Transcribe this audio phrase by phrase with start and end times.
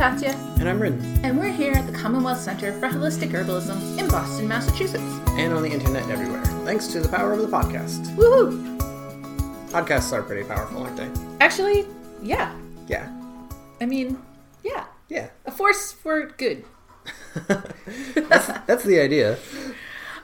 [0.00, 1.20] Katja, And I'm Ryn.
[1.22, 5.02] and we're here at the Commonwealth Center for Holistic Herbalism in Boston, Massachusetts.
[5.32, 6.42] And on the internet everywhere.
[6.64, 8.06] Thanks to the power of the podcast.
[8.16, 8.78] Woohoo!
[9.68, 11.10] Podcasts are pretty powerful, aren't they?
[11.38, 11.84] Actually,
[12.22, 12.56] yeah.
[12.88, 13.14] Yeah.
[13.82, 14.16] I mean,
[14.64, 14.86] yeah.
[15.10, 15.28] Yeah.
[15.44, 16.64] A force for good.
[17.34, 19.36] That's, that's the idea.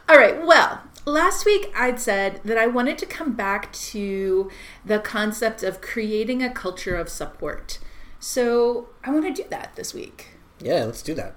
[0.09, 4.51] All right, well, last week I'd said that I wanted to come back to
[4.87, 7.79] the concept of creating a culture of support.
[8.21, 10.29] So I want to do that this week.
[10.61, 11.35] Yeah, let's do that.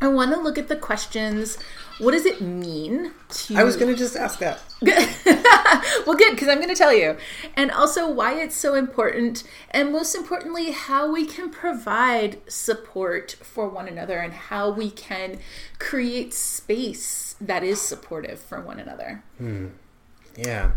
[0.00, 1.58] I want to look at the questions.
[1.98, 3.56] What does it mean to.
[3.56, 4.60] I was going to just ask that.
[6.06, 7.16] well, good, because I'm going to tell you.
[7.56, 13.68] And also why it's so important, and most importantly, how we can provide support for
[13.68, 15.40] one another and how we can
[15.80, 19.24] create space that is supportive for one another.
[19.38, 19.68] Hmm.
[20.36, 20.72] Yeah.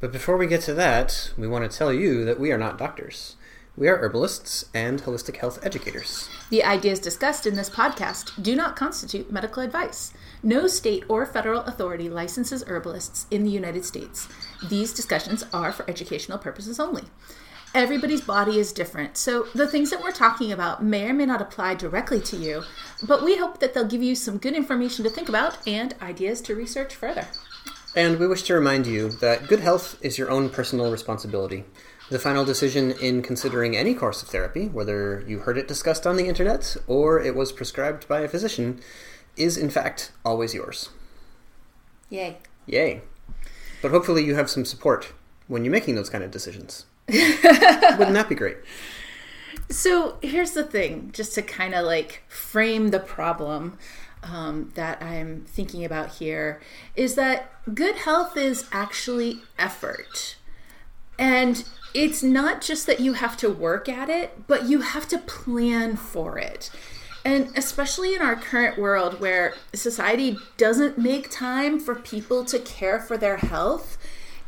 [0.00, 2.76] But before we get to that, we want to tell you that we are not
[2.78, 3.36] doctors.
[3.78, 6.28] We are herbalists and holistic health educators.
[6.50, 10.12] The ideas discussed in this podcast do not constitute medical advice.
[10.42, 14.26] No state or federal authority licenses herbalists in the United States.
[14.68, 17.04] These discussions are for educational purposes only.
[17.72, 21.40] Everybody's body is different, so the things that we're talking about may or may not
[21.40, 22.64] apply directly to you,
[23.06, 26.40] but we hope that they'll give you some good information to think about and ideas
[26.40, 27.28] to research further.
[27.94, 31.64] And we wish to remind you that good health is your own personal responsibility.
[32.10, 36.16] The final decision in considering any course of therapy, whether you heard it discussed on
[36.16, 38.80] the internet or it was prescribed by a physician,
[39.36, 40.88] is in fact always yours.
[42.08, 42.38] Yay.
[42.66, 43.02] Yay.
[43.82, 45.12] But hopefully you have some support
[45.48, 46.86] when you're making those kind of decisions.
[47.08, 48.56] Wouldn't that be great?
[49.70, 53.76] So here's the thing, just to kind of like frame the problem
[54.22, 56.60] um, that I'm thinking about here,
[56.96, 60.36] is that good health is actually effort.
[61.18, 61.64] And
[61.94, 65.96] it's not just that you have to work at it, but you have to plan
[65.96, 66.70] for it.
[67.24, 73.00] And especially in our current world where society doesn't make time for people to care
[73.00, 73.98] for their health,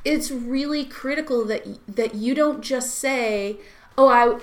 [0.05, 3.59] it's really critical that that you don't just say,
[3.99, 4.39] "Oh, I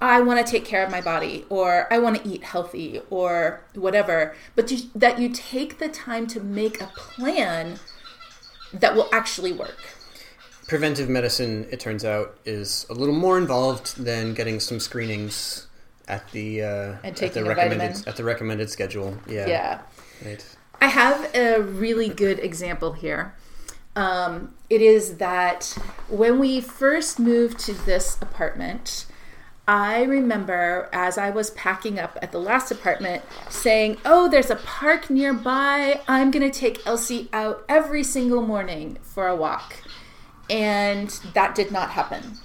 [0.00, 3.60] I want to take care of my body or I want to eat healthy or
[3.74, 7.80] whatever," but that you take the time to make a plan
[8.72, 9.78] that will actually work.
[10.66, 15.66] Preventive medicine, it turns out, is a little more involved than getting some screenings
[16.08, 19.16] at the uh, at the recommended at the recommended schedule.
[19.28, 19.46] Yeah.
[19.46, 19.80] Yeah.
[20.24, 20.56] Right.
[20.80, 23.34] I have a really good example here.
[23.96, 25.76] Um, it is that
[26.08, 29.06] when we first moved to this apartment,
[29.66, 34.56] I remember as I was packing up at the last apartment saying, Oh, there's a
[34.56, 36.00] park nearby.
[36.06, 39.76] I'm going to take Elsie out every single morning for a walk.
[40.50, 42.38] And that did not happen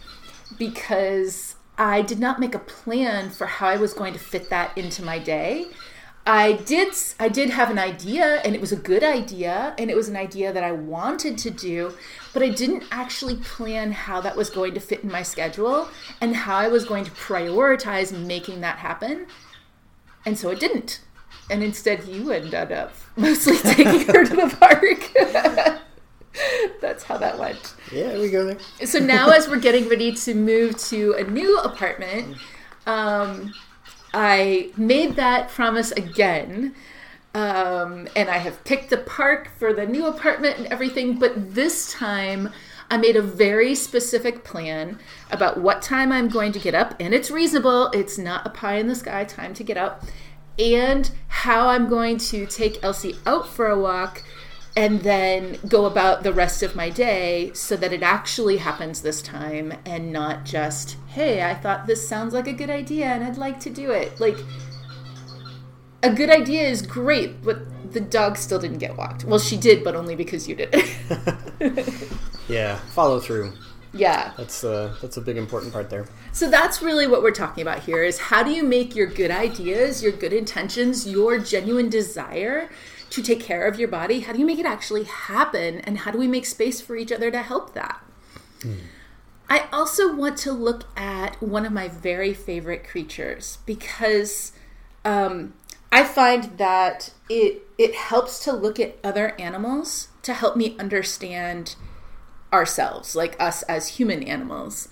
[0.57, 4.77] because I did not make a plan for how I was going to fit that
[4.77, 5.67] into my day.
[6.25, 9.95] I did I did have an idea and it was a good idea and it
[9.95, 11.93] was an idea that I wanted to do,
[12.33, 15.87] but I didn't actually plan how that was going to fit in my schedule
[16.21, 19.25] and how I was going to prioritize making that happen.
[20.25, 21.01] And so it didn't.
[21.49, 25.79] And instead you ended up mostly taking her to the park.
[26.81, 28.87] That's how that went Yeah, we go there.
[28.87, 32.37] so now as we're getting ready to move to a new apartment
[32.85, 33.53] um,
[34.13, 36.73] i made that promise again
[37.35, 41.91] um, and i have picked the park for the new apartment and everything but this
[41.93, 42.49] time
[42.89, 44.97] i made a very specific plan
[45.31, 48.75] about what time i'm going to get up and it's reasonable it's not a pie
[48.77, 50.03] in the sky time to get up
[50.57, 54.23] and how i'm going to take elsie out for a walk
[54.79, 59.21] and then go about the rest of my day so that it actually happens this
[59.21, 63.35] time and not just, hey, I thought this sounds like a good idea and I'd
[63.35, 64.17] like to do it.
[64.21, 64.37] Like,
[66.01, 67.57] a good idea is great, but
[67.91, 69.25] the dog still didn't get walked.
[69.25, 70.73] Well, she did, but only because you did.
[72.47, 73.53] Yeah, follow through.
[73.93, 74.31] yeah.
[74.35, 76.07] That's uh, that's a big important part there.
[76.31, 79.29] So that's really what we're talking about here is how do you make your good
[79.29, 82.71] ideas, your good intentions, your genuine desire
[83.09, 85.79] to take care of your body, how do you make it actually happen?
[85.79, 88.01] And how do we make space for each other to help that?
[89.49, 94.51] I also want to look at one of my very favorite creatures because
[95.03, 95.53] um,
[95.91, 101.75] I find that it it helps to look at other animals to help me understand
[102.53, 104.89] ourselves, like us as human animals,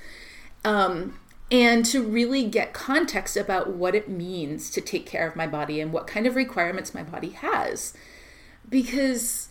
[0.63, 1.19] um,
[1.51, 5.79] and to really get context about what it means to take care of my body
[5.79, 7.93] and what kind of requirements my body has.
[8.69, 9.49] Because,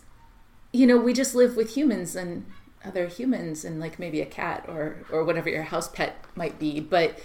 [0.71, 2.45] you know, we just live with humans and
[2.85, 6.79] other humans and like maybe a cat or or whatever your house pet might be
[6.79, 7.19] but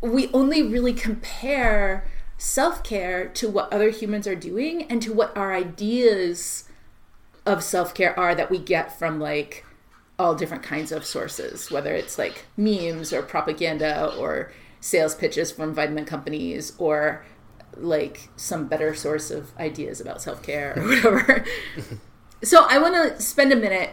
[0.00, 2.06] we only really compare
[2.38, 6.68] self care to what other humans are doing and to what our ideas
[7.44, 9.64] of self care are that we get from like
[10.18, 15.74] all different kinds of sources, whether it's like memes or propaganda or sales pitches from
[15.74, 17.24] vitamin companies or
[17.76, 21.44] like some better source of ideas about self care or whatever.
[22.42, 23.90] so I want to spend a minute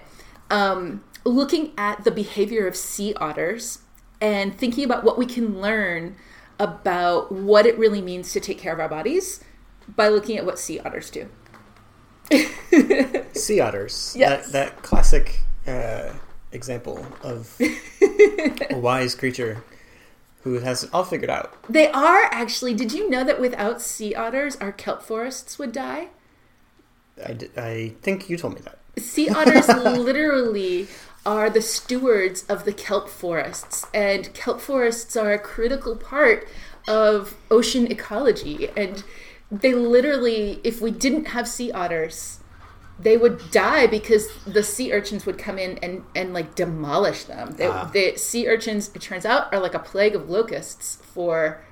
[0.50, 3.80] um, looking at the behavior of sea otters
[4.22, 6.16] and thinking about what we can learn
[6.60, 9.44] about what it really means to take care of our bodies
[9.96, 11.28] by looking at what sea otters do.
[13.34, 14.16] sea otters.
[14.18, 14.52] Yes.
[14.52, 16.14] That, that classic uh,
[16.52, 17.60] example of
[18.70, 19.64] a wise creature
[20.44, 21.56] who has it all figured out.
[21.70, 22.74] They are actually.
[22.74, 26.10] Did you know that without sea otters, our kelp forests would die?
[27.26, 28.80] I, d- I think you told me that.
[29.02, 30.88] Sea otters literally
[31.26, 36.48] are the stewards of the kelp forests, and kelp forests are a critical part
[36.88, 38.70] of ocean ecology.
[38.76, 39.04] And
[39.50, 42.40] they literally, if we didn't have sea otters,
[43.00, 47.52] they would die because the sea urchins would come in and, and like demolish them.
[47.52, 47.90] They, Ah.
[47.92, 51.64] The sea urchins, it turns out, are like a plague of locusts for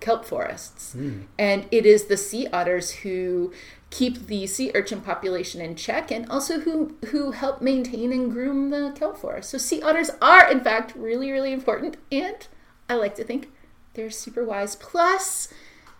[0.00, 0.94] kelp forests.
[1.38, 3.52] And it is the sea otters who
[3.90, 8.70] keep the sea urchin population in check and also who who help maintain and groom
[8.70, 9.48] the kelp forest.
[9.50, 12.46] So sea otters are in fact really really important and
[12.90, 13.50] I like to think
[13.94, 14.76] they're super wise.
[14.76, 15.48] Plus,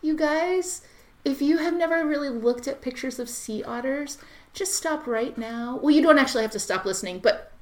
[0.03, 0.83] you guys,
[1.25, 4.19] if you have never really looked at pictures of sea otters,
[4.57, 5.79] just stop right now.
[5.81, 7.53] Well, you don't actually have to stop listening, but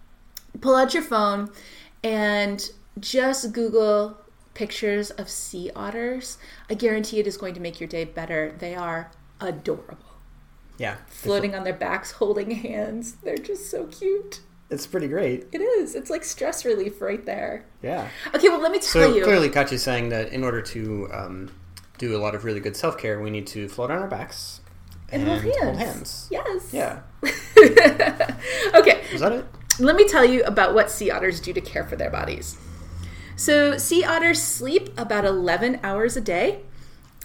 [0.60, 1.50] pull out your phone
[2.02, 2.70] and
[3.00, 4.16] just Google
[4.54, 6.38] pictures of sea otters.
[6.70, 8.54] I guarantee it is going to make your day better.
[8.58, 9.10] They are
[9.40, 9.98] adorable.
[10.78, 10.96] Yeah.
[11.08, 13.16] Floating on their backs, holding hands.
[13.24, 14.40] They're just so cute.
[14.70, 15.46] It's pretty great.
[15.52, 15.94] It is.
[15.96, 17.64] It's like stress relief right there.
[17.82, 18.08] Yeah.
[18.34, 19.24] Okay, well, let me tell So you.
[19.24, 21.50] clearly, Katja's saying that in order to um,
[21.98, 24.60] do a lot of really good self care, we need to float on our backs
[25.14, 25.78] And hold hands.
[25.78, 26.28] hands.
[26.30, 26.72] Yes.
[26.72, 27.00] Yeah.
[28.74, 29.46] okay, Was that it?
[29.80, 32.56] let me tell you about what sea otters do to care for their bodies.
[33.36, 36.60] So, sea otters sleep about 11 hours a day.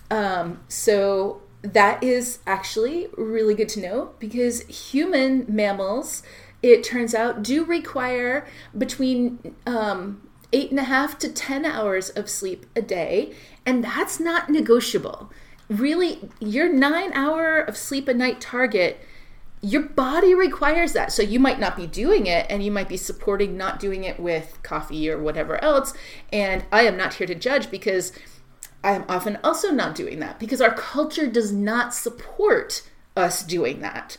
[0.09, 6.23] Um, so, that is actually really good to know because human mammals,
[6.63, 8.47] it turns out, do require
[8.77, 10.21] between um,
[10.53, 13.33] eight and a half to 10 hours of sleep a day,
[13.65, 15.29] and that's not negotiable.
[15.69, 18.99] Really, your nine hour of sleep a night target
[19.61, 21.11] your body requires that.
[21.11, 24.19] So you might not be doing it and you might be supporting not doing it
[24.19, 25.93] with coffee or whatever else.
[26.31, 28.13] And I am not here to judge because
[28.83, 33.81] I am often also not doing that because our culture does not support us doing
[33.81, 34.17] that.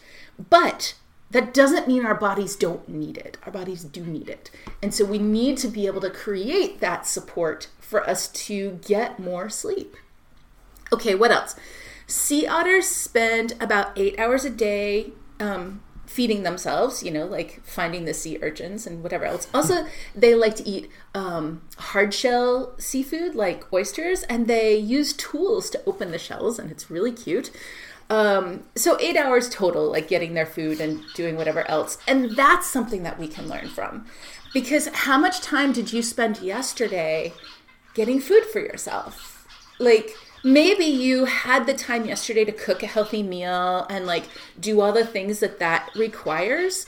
[0.50, 0.94] But
[1.30, 3.38] that doesn't mean our bodies don't need it.
[3.46, 4.50] Our bodies do need it.
[4.82, 9.18] And so we need to be able to create that support for us to get
[9.18, 9.96] more sleep.
[10.92, 11.56] Okay, what else?
[12.06, 18.04] Sea otters spend about eight hours a day um, feeding themselves, you know, like finding
[18.04, 19.46] the sea urchins and whatever else.
[19.54, 25.70] Also, they like to eat um, hard shell seafood like oysters, and they use tools
[25.70, 27.52] to open the shells, and it's really cute.
[28.10, 31.96] Um, so, eight hours total, like getting their food and doing whatever else.
[32.08, 34.04] And that's something that we can learn from.
[34.52, 37.32] Because how much time did you spend yesterday
[37.94, 39.46] getting food for yourself?
[39.78, 44.24] Like, maybe you had the time yesterday to cook a healthy meal and like
[44.58, 46.86] do all the things that that requires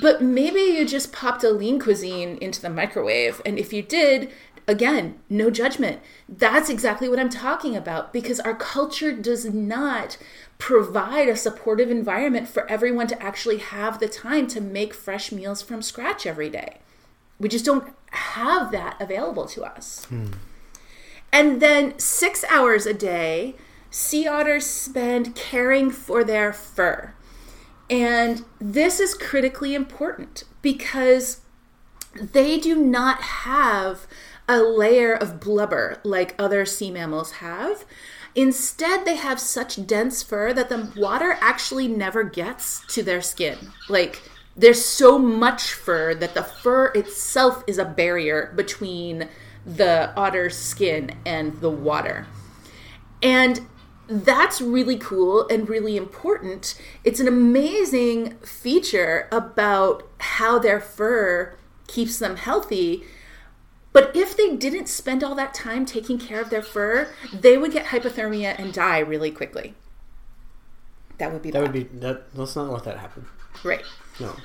[0.00, 3.40] but maybe you just popped a lean cuisine into the microwave.
[3.46, 4.32] And if you did
[4.68, 6.00] again no judgment.
[6.28, 10.18] That's exactly what i'm talking about because our culture does not
[10.58, 15.62] provide a supportive environment for everyone to actually have the time to make fresh meals
[15.62, 16.78] from scratch every day.
[17.38, 20.28] We just don't have that available to us hmm.
[21.36, 23.56] And then six hours a day,
[23.90, 27.12] sea otters spend caring for their fur.
[27.90, 31.42] And this is critically important because
[32.18, 34.06] they do not have
[34.48, 37.84] a layer of blubber like other sea mammals have.
[38.34, 43.58] Instead, they have such dense fur that the water actually never gets to their skin.
[43.90, 44.22] Like,
[44.56, 49.28] there's so much fur that the fur itself is a barrier between
[49.66, 52.26] the otter's skin and the water.
[53.22, 53.60] And
[54.08, 56.80] that's really cool and really important.
[57.02, 61.56] It's an amazing feature about how their fur
[61.88, 63.04] keeps them healthy.
[63.92, 67.72] But if they didn't spend all that time taking care of their fur, they would
[67.72, 69.74] get hypothermia and die really quickly.
[71.18, 72.26] That would be That would be that.
[72.34, 73.26] Let's not let that happen.
[73.64, 73.82] right.
[74.20, 74.36] No.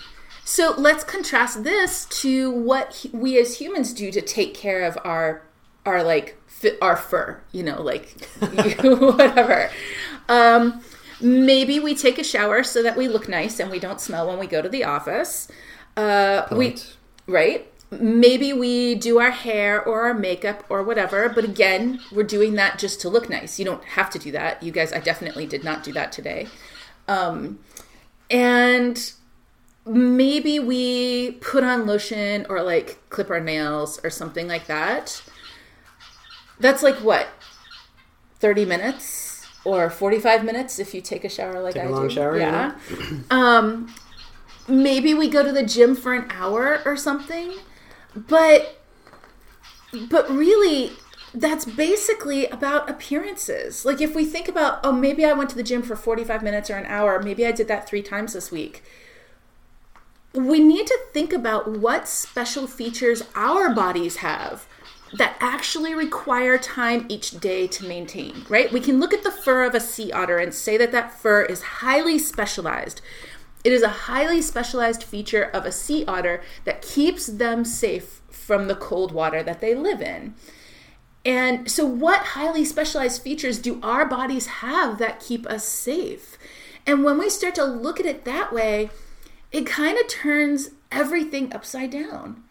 [0.52, 5.44] So let's contrast this to what we as humans do to take care of our
[5.86, 6.38] our like
[6.82, 8.20] our fur, you know, like
[8.82, 9.72] whatever.
[10.28, 10.84] Um,
[11.22, 14.40] maybe we take a shower so that we look nice and we don't smell when
[14.40, 15.48] we go to the office.
[15.96, 16.76] Uh, we
[17.28, 17.72] right.
[17.90, 22.78] Maybe we do our hair or our makeup or whatever, but again, we're doing that
[22.78, 23.58] just to look nice.
[23.58, 24.62] You don't have to do that.
[24.62, 26.50] You guys, I definitely did not do that today.
[27.08, 27.60] Um,
[28.30, 29.14] and
[29.86, 35.22] maybe we put on lotion or like clip our nails or something like that.
[36.60, 37.28] That's like what?
[38.40, 42.08] 30 minutes or 45 minutes if you take a shower like Take a I long
[42.08, 42.16] do.
[42.16, 42.76] shower, Yeah.
[43.32, 43.94] um
[44.68, 47.54] maybe we go to the gym for an hour or something.
[48.16, 48.78] But
[50.10, 50.92] but really
[51.34, 53.86] that's basically about appearances.
[53.86, 56.70] Like if we think about oh maybe I went to the gym for 45 minutes
[56.70, 58.84] or an hour, maybe I did that 3 times this week
[60.34, 64.66] we need to think about what special features our bodies have
[65.14, 68.72] that actually require time each day to maintain, right?
[68.72, 71.42] We can look at the fur of a sea otter and say that that fur
[71.44, 73.02] is highly specialized.
[73.64, 78.68] It is a highly specialized feature of a sea otter that keeps them safe from
[78.68, 80.34] the cold water that they live in.
[81.24, 86.38] And so, what highly specialized features do our bodies have that keep us safe?
[86.88, 88.90] And when we start to look at it that way,
[89.52, 92.44] it kind of turns everything upside down.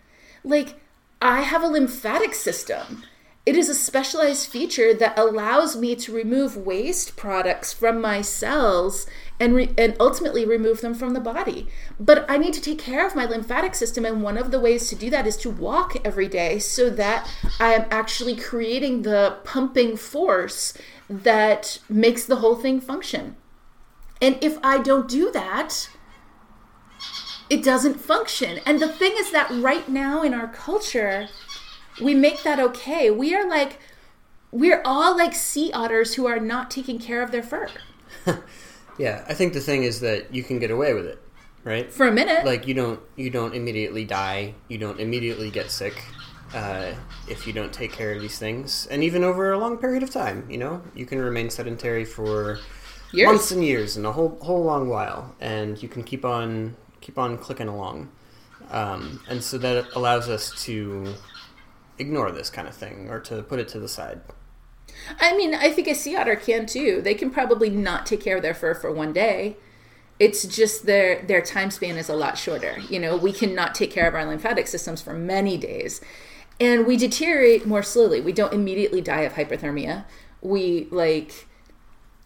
[0.45, 0.81] Like,
[1.23, 3.05] I have a lymphatic system.
[3.47, 9.07] It is a specialized feature that allows me to remove waste products from my cells
[9.41, 11.67] and, re- and ultimately remove them from the body.
[11.99, 14.89] But I need to take care of my lymphatic system, and one of the ways
[14.91, 17.29] to do that is to walk every day so that
[17.59, 20.75] I am actually creating the pumping force
[21.09, 23.37] that makes the whole thing function.
[24.21, 25.89] And if I don't do that,
[27.51, 28.61] it doesn't function.
[28.65, 31.29] And the thing is that right now in our culture,
[32.01, 33.11] we make that okay.
[33.11, 33.79] We are like,
[34.53, 37.69] we're all like sea otters who are not taking care of their fur
[38.99, 41.23] Yeah, I think the thing is that you can get away with it,
[41.65, 41.91] right?
[41.91, 42.45] for a minute.
[42.45, 46.03] Like you don't you don't immediately die, you don't immediately get sick
[46.53, 46.93] uh,
[47.29, 50.11] if you don't take care of these things, and even over a long period of
[50.11, 52.59] time, you know, you can remain sedentary for
[53.13, 53.27] Years.
[53.27, 56.77] months and years and a whole whole long while, and you can keep on
[57.11, 58.09] keep on clicking along,
[58.71, 61.13] um, and so that allows us to
[61.99, 64.21] ignore this kind of thing or to put it to the side.
[65.19, 67.03] I mean, I think a sea otter can too.
[67.03, 69.57] They can probably not take care of their fur for one day.
[70.21, 72.79] It's just their their time span is a lot shorter.
[72.89, 76.01] You know, we cannot take care of our lymphatic systems for many days.
[76.61, 78.21] And we deteriorate more slowly.
[78.21, 80.05] We don't immediately die of hyperthermia.
[80.43, 81.49] We like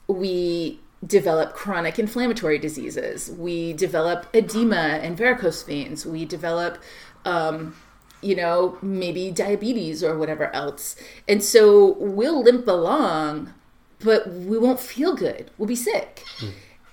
[0.09, 3.31] we develop chronic inflammatory diseases.
[3.31, 6.07] We develop edema and varicose veins.
[6.07, 6.79] We develop,
[7.25, 7.77] um,
[8.23, 10.97] you know, maybe diabetes or whatever else.
[11.29, 13.53] And so we'll limp along,
[14.01, 15.51] but we won't feel good.
[15.59, 16.25] We'll be sick.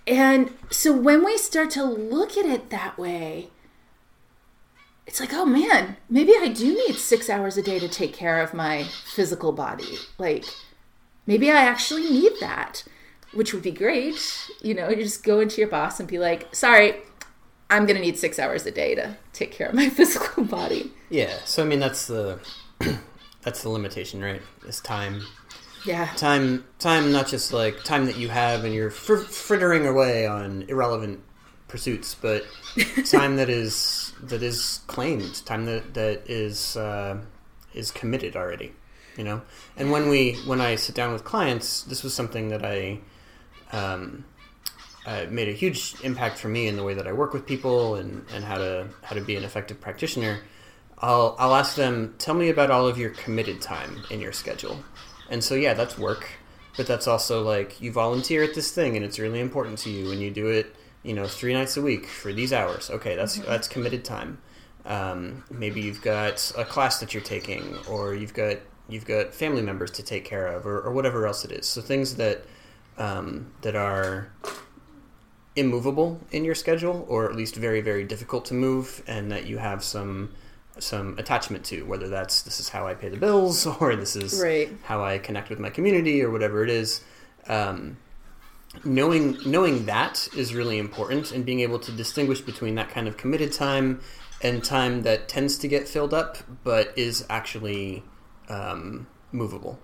[0.07, 3.49] And so when we start to look at it that way,
[5.05, 8.41] it's like, oh man, maybe I do need six hours a day to take care
[8.41, 9.97] of my physical body.
[10.17, 10.45] Like,
[11.27, 12.83] maybe I actually need that,
[13.33, 14.49] which would be great.
[14.61, 16.95] You know, you just go into your boss and be like, sorry,
[17.69, 20.91] I'm going to need six hours a day to take care of my physical body.
[21.09, 22.39] Yeah, so I mean that's the
[23.41, 24.41] that's the limitation, right?
[24.67, 25.21] Is time
[25.85, 26.07] Yeah.
[26.15, 30.63] time time not just like time that you have and you're fr- frittering away on
[30.67, 31.21] irrelevant
[31.67, 32.43] pursuits but
[33.09, 37.17] time that is that is claimed time that that is uh,
[37.73, 38.73] is committed already
[39.17, 39.41] you know
[39.77, 42.99] and when we when i sit down with clients this was something that i
[43.71, 44.25] um,
[45.05, 47.95] uh, made a huge impact for me in the way that I work with people
[47.95, 50.39] and, and how to how to be an effective practitioner.
[50.99, 54.83] I'll I'll ask them, tell me about all of your committed time in your schedule.
[55.29, 56.27] And so yeah, that's work,
[56.77, 60.11] but that's also like you volunteer at this thing and it's really important to you
[60.11, 62.91] and you do it, you know, three nights a week for these hours.
[62.91, 64.37] Okay, that's that's committed time.
[64.85, 68.57] Um, maybe you've got a class that you're taking, or you've got
[68.89, 71.65] you've got family members to take care of, or, or whatever else it is.
[71.67, 72.45] So things that
[73.01, 74.31] um, that are
[75.55, 79.57] immovable in your schedule, or at least very very difficult to move, and that you
[79.57, 80.31] have some
[80.79, 84.39] some attachment to, whether that's this is how I pay the bills, or this is
[84.41, 84.69] Right.
[84.83, 87.01] how I connect with my community, or whatever it is.
[87.47, 87.97] Um,
[88.85, 93.17] knowing knowing that is really important, and being able to distinguish between that kind of
[93.17, 93.99] committed time
[94.43, 98.03] and time that tends to get filled up, but is actually
[98.47, 99.79] um, movable.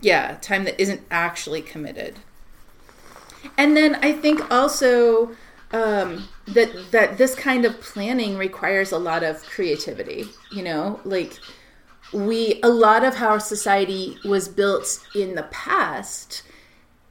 [0.00, 2.18] Yeah, time that isn't actually committed.
[3.58, 5.30] And then I think also
[5.72, 10.26] um, that that this kind of planning requires a lot of creativity.
[10.52, 11.38] You know, like
[12.12, 16.42] we a lot of how our society was built in the past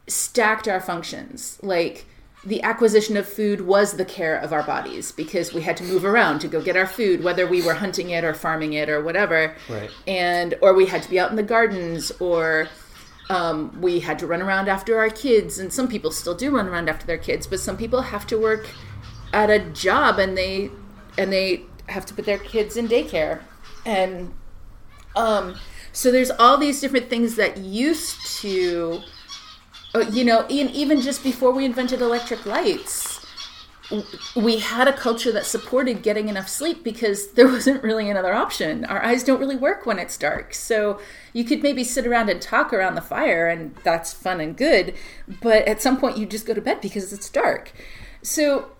[0.08, 2.06] stacked our functions like
[2.46, 6.04] the acquisition of food was the care of our bodies because we had to move
[6.04, 9.02] around to go get our food whether we were hunting it or farming it or
[9.02, 9.90] whatever Right.
[10.08, 12.68] and or we had to be out in the gardens or
[13.30, 16.68] um, we had to run around after our kids and some people still do run
[16.68, 18.68] around after their kids but some people have to work
[19.34, 20.70] at a job and they
[21.18, 23.42] and they have to put their kids in daycare.
[23.86, 24.34] And
[25.16, 25.56] um,
[25.92, 29.02] so there's all these different things that used to
[29.96, 33.13] uh, you know even just before we invented electric lights
[34.36, 38.86] we had a culture that supported getting enough sleep because there wasn't really another option.
[38.86, 40.54] Our eyes don't really work when it's dark.
[40.54, 41.00] So
[41.34, 44.94] you could maybe sit around and talk around the fire, and that's fun and good.
[45.42, 47.72] But at some point, you just go to bed because it's dark.
[48.22, 48.72] So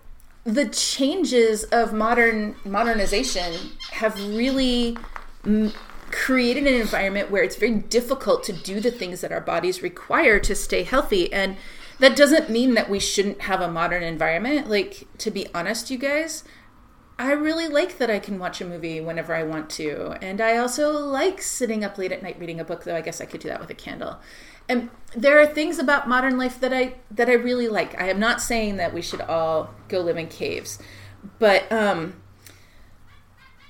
[0.44, 3.54] the changes of modern modernization
[3.92, 4.96] have really
[5.42, 5.74] mm,
[6.10, 10.38] created an environment where it's very difficult to do the things that our bodies require
[10.38, 11.56] to stay healthy and
[11.98, 15.98] that doesn't mean that we shouldn't have a modern environment like to be honest you
[15.98, 16.44] guys
[17.18, 20.16] I really like that I can watch a movie whenever I want to.
[20.20, 23.20] And I also like sitting up late at night reading a book, though I guess
[23.20, 24.18] I could do that with a candle.
[24.68, 28.00] And there are things about modern life that I that I really like.
[28.00, 30.78] I am not saying that we should all go live in caves,
[31.38, 32.14] but um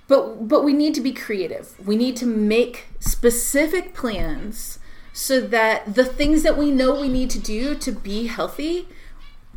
[0.07, 1.75] but but we need to be creative.
[1.87, 4.79] We need to make specific plans
[5.15, 8.89] so that the things that we know we need to do to be healthy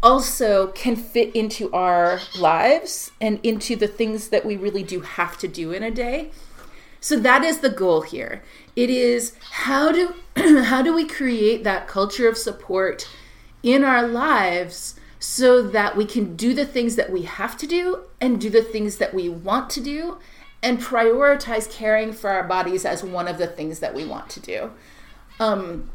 [0.04, 5.36] also can fit into our lives and into the things that we really do have
[5.40, 6.30] to do in a day.
[7.02, 8.44] So that is the goal here.
[8.76, 10.14] It is how do
[10.64, 13.10] how do we create that culture of support
[13.64, 18.04] in our lives so that we can do the things that we have to do
[18.22, 20.20] and do the things that we want to do
[20.62, 24.40] and prioritize caring for our bodies as one of the things that we want to
[24.40, 24.72] do.
[25.40, 25.90] Um,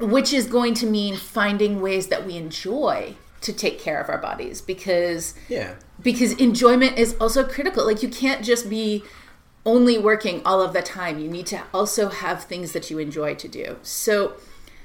[0.00, 4.18] which is going to mean finding ways that we enjoy to take care of our
[4.18, 5.74] bodies because Yeah.
[6.02, 7.84] because enjoyment is also critical.
[7.86, 9.04] Like you can't just be
[9.66, 11.18] only working all of the time.
[11.18, 13.76] You need to also have things that you enjoy to do.
[13.82, 14.34] So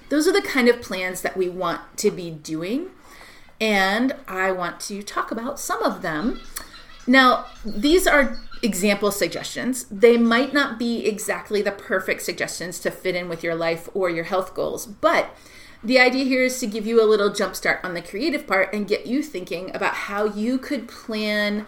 [0.10, 2.88] those are the kind of plans that we want to be doing
[3.62, 6.42] and i want to talk about some of them.
[7.08, 13.14] Now these are example suggestions they might not be exactly the perfect suggestions to fit
[13.14, 15.36] in with your life or your health goals but
[15.84, 18.74] the idea here is to give you a little jump start on the creative part
[18.74, 21.66] and get you thinking about how you could plan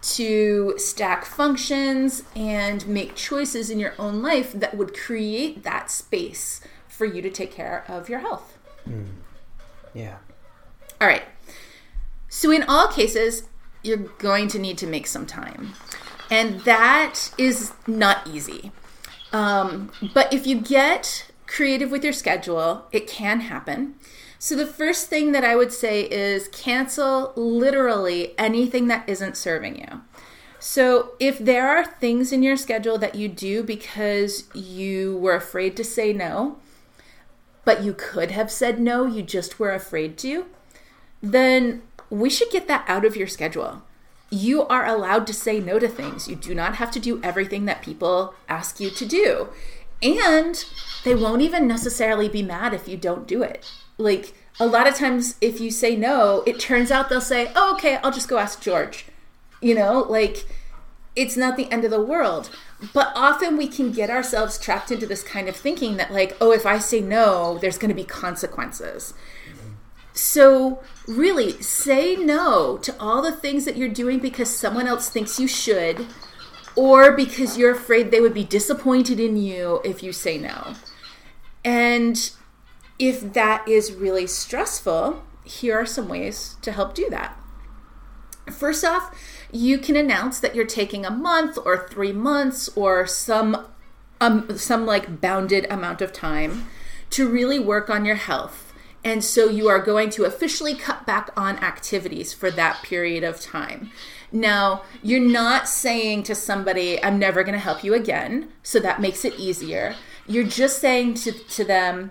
[0.00, 6.60] to stack functions and make choices in your own life that would create that space
[6.86, 8.56] for you to take care of your health.
[8.84, 9.04] Hmm.
[9.94, 10.18] Yeah.
[11.00, 11.24] All right.
[12.28, 13.44] So, in all cases,
[13.82, 15.74] you're going to need to make some time.
[16.30, 18.72] And that is not easy.
[19.32, 23.94] Um, but if you get creative with your schedule, it can happen.
[24.38, 29.80] So, the first thing that I would say is cancel literally anything that isn't serving
[29.80, 30.02] you.
[30.60, 35.76] So, if there are things in your schedule that you do because you were afraid
[35.76, 36.58] to say no,
[37.64, 40.46] but you could have said no, you just were afraid to,
[41.20, 43.82] then we should get that out of your schedule.
[44.30, 46.28] You are allowed to say no to things.
[46.28, 49.48] You do not have to do everything that people ask you to do.
[50.02, 50.64] And
[51.04, 53.70] they won't even necessarily be mad if you don't do it.
[53.96, 57.74] Like a lot of times, if you say no, it turns out they'll say, oh,
[57.74, 59.06] okay, I'll just go ask George.
[59.60, 60.46] You know, like
[61.16, 62.50] it's not the end of the world.
[62.94, 66.52] But often we can get ourselves trapped into this kind of thinking that, like, oh,
[66.52, 69.14] if I say no, there's going to be consequences.
[70.20, 75.38] So, really, say no to all the things that you're doing because someone else thinks
[75.38, 76.08] you should,
[76.74, 80.74] or because you're afraid they would be disappointed in you if you say no.
[81.64, 82.32] And
[82.98, 87.38] if that is really stressful, here are some ways to help do that.
[88.50, 89.16] First off,
[89.52, 93.68] you can announce that you're taking a month or three months or some
[94.20, 96.66] um, some like bounded amount of time
[97.10, 98.67] to really work on your health.
[99.08, 103.40] And so you are going to officially cut back on activities for that period of
[103.40, 103.90] time.
[104.30, 108.50] Now, you're not saying to somebody, I'm never going to help you again.
[108.62, 109.94] So that makes it easier.
[110.26, 112.10] You're just saying to, to them,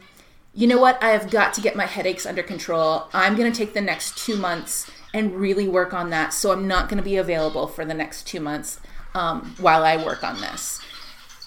[0.56, 0.98] you know what?
[1.04, 3.10] I have got to get my headaches under control.
[3.14, 6.34] I'm going to take the next two months and really work on that.
[6.34, 8.80] So I'm not going to be available for the next two months
[9.14, 10.82] um, while I work on this.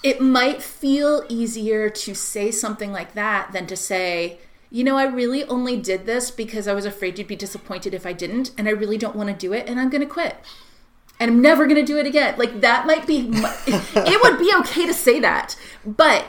[0.01, 4.39] It might feel easier to say something like that than to say,
[4.71, 8.05] you know, I really only did this because I was afraid you'd be disappointed if
[8.05, 10.37] I didn't, and I really don't want to do it, and I'm going to quit.
[11.21, 12.33] and I'm never going to do it again.
[12.39, 15.55] Like that might be, it would be okay to say that,
[15.85, 16.25] but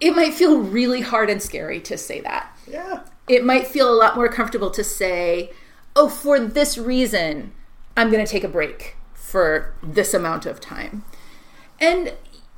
[0.00, 2.56] it might feel really hard and scary to say that.
[2.66, 3.02] Yeah.
[3.28, 5.52] It might feel a lot more comfortable to say,
[5.94, 7.52] oh, for this reason,
[7.94, 11.04] I'm going to take a break for this amount of time.
[11.78, 12.14] And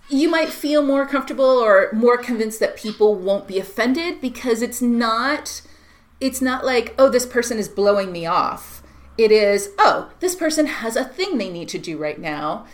[0.08, 4.80] you might feel more comfortable or more convinced that people won't be offended because it's
[4.80, 5.62] not
[6.20, 8.82] it's not like oh this person is blowing me off.
[9.16, 12.66] It is oh this person has a thing they need to do right now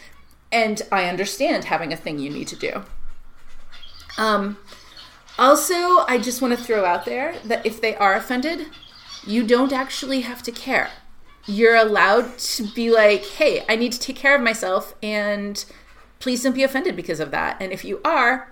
[0.52, 2.82] and i understand having a thing you need to do.
[4.16, 4.58] Um
[5.36, 8.68] also i just want to throw out there that if they are offended
[9.26, 10.90] you don't actually have to care.
[11.46, 15.64] You're allowed to be like hey i need to take care of myself and
[16.24, 17.54] please don't be offended because of that.
[17.60, 18.50] And if you are,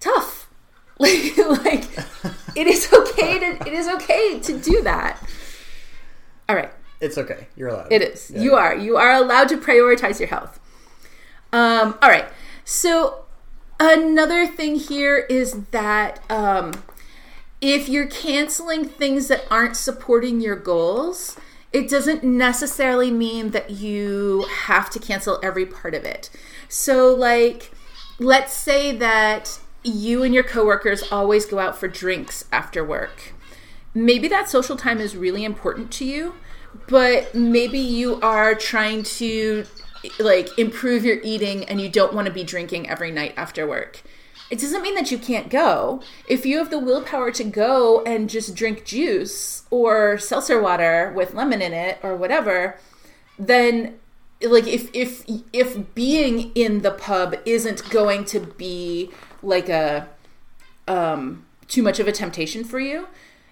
[0.00, 0.50] tough.
[0.98, 1.88] like, like
[2.56, 5.22] it is okay to it is okay to do that.
[6.48, 6.72] All right.
[7.00, 7.46] It's okay.
[7.54, 7.92] You're allowed.
[7.92, 8.32] It is.
[8.34, 8.40] Yeah.
[8.42, 8.76] You are.
[8.76, 10.58] You are allowed to prioritize your health.
[11.52, 12.26] Um, all right.
[12.64, 13.24] So
[13.78, 16.72] another thing here is that um,
[17.60, 21.36] if you're canceling things that aren't supporting your goals,
[21.72, 26.28] it doesn't necessarily mean that you have to cancel every part of it.
[26.68, 27.70] So, like,
[28.18, 33.32] let's say that you and your coworkers always go out for drinks after work.
[33.94, 36.34] Maybe that social time is really important to you,
[36.88, 39.64] but maybe you are trying to
[40.18, 44.02] like improve your eating and you don't want to be drinking every night after work
[44.52, 46.02] it doesn't mean that you can't go.
[46.28, 51.32] If you have the willpower to go and just drink juice or seltzer water with
[51.32, 52.78] lemon in it or whatever,
[53.38, 53.98] then
[54.42, 59.10] like if if if being in the pub isn't going to be
[59.42, 60.06] like a
[60.86, 63.08] um too much of a temptation for you,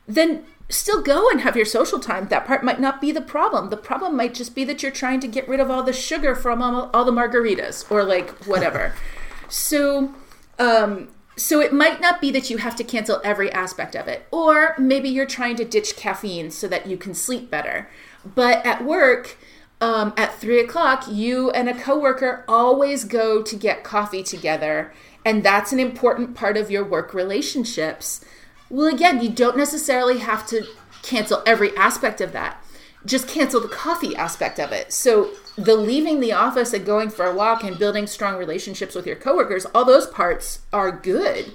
[0.06, 2.28] then still go and have your social time.
[2.28, 3.70] That part might not be the problem.
[3.70, 6.34] The problem might just be that you're trying to get rid of all the sugar
[6.34, 8.94] from all, all the margaritas or like whatever.
[9.48, 10.14] so
[10.60, 14.26] um, so it might not be that you have to cancel every aspect of it,
[14.30, 17.88] or maybe you're trying to ditch caffeine so that you can sleep better.
[18.24, 19.38] But at work,
[19.80, 24.92] um, at three o'clock, you and a coworker always go to get coffee together,
[25.24, 28.22] and that's an important part of your work relationships.
[28.68, 30.66] Well, again, you don't necessarily have to
[31.02, 32.62] cancel every aspect of that.
[33.06, 34.92] Just cancel the coffee aspect of it.
[34.92, 35.30] So
[35.64, 39.16] the leaving the office and going for a walk and building strong relationships with your
[39.16, 41.52] coworkers, all those parts are good.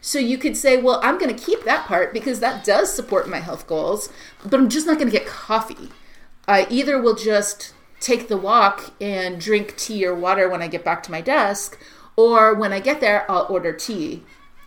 [0.00, 3.28] So you could say, well, I'm going to keep that part because that does support
[3.28, 4.12] my health goals,
[4.44, 5.90] but I'm just not going to get coffee.
[6.46, 10.84] I either will just take the walk and drink tea or water when I get
[10.84, 11.80] back to my desk,
[12.14, 14.22] or when I get there, I'll order tea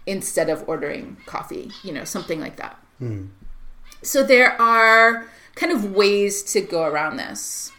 [0.05, 2.77] instead of ordering coffee, you know, something like that.
[3.01, 3.29] Mm.
[4.01, 7.71] So there are kind of ways to go around this.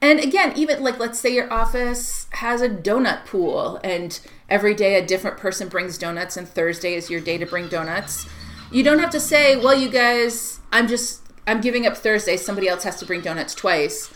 [0.00, 4.96] And again, even like let's say your office has a donut pool and every day
[4.96, 8.28] a different person brings donuts and Thursday is your day to bring donuts.
[8.70, 12.68] You don't have to say, "Well, you guys, I'm just I'm giving up Thursday, somebody
[12.68, 14.12] else has to bring donuts twice."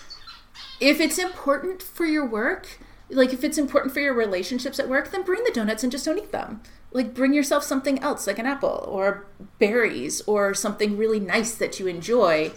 [0.81, 5.11] If it's important for your work, like if it's important for your relationships at work,
[5.11, 6.63] then bring the donuts and just don't eat them.
[6.93, 9.27] Like bring yourself something else like an apple or
[9.59, 12.53] berries or something really nice that you enjoy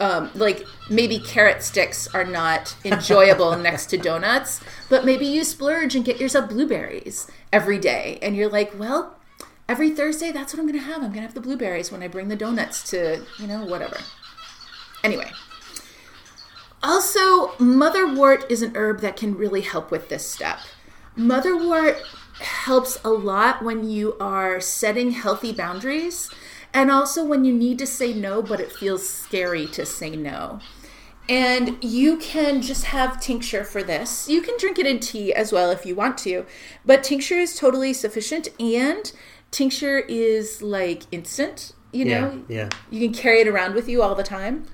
[0.00, 5.94] um, like maybe carrot sticks are not enjoyable next to donuts, but maybe you splurge
[5.94, 8.18] and get yourself blueberries every day.
[8.22, 9.16] And you're like, well,
[9.68, 10.96] every Thursday, that's what I'm going to have.
[10.96, 13.98] I'm going to have the blueberries when I bring the donuts to, you know, whatever.
[15.04, 15.30] Anyway.
[16.82, 20.60] Also, motherwort is an herb that can really help with this step.
[21.16, 22.00] Motherwort
[22.40, 26.30] helps a lot when you are setting healthy boundaries
[26.72, 30.60] and also when you need to say no, but it feels scary to say no.
[31.28, 34.28] And you can just have tincture for this.
[34.28, 36.44] You can drink it in tea as well if you want to,
[36.84, 38.48] but tincture is totally sufficient.
[38.58, 39.12] And
[39.50, 42.42] tincture is like instant, you know?
[42.48, 42.56] Yeah.
[42.56, 42.68] yeah.
[42.90, 44.66] You can carry it around with you all the time.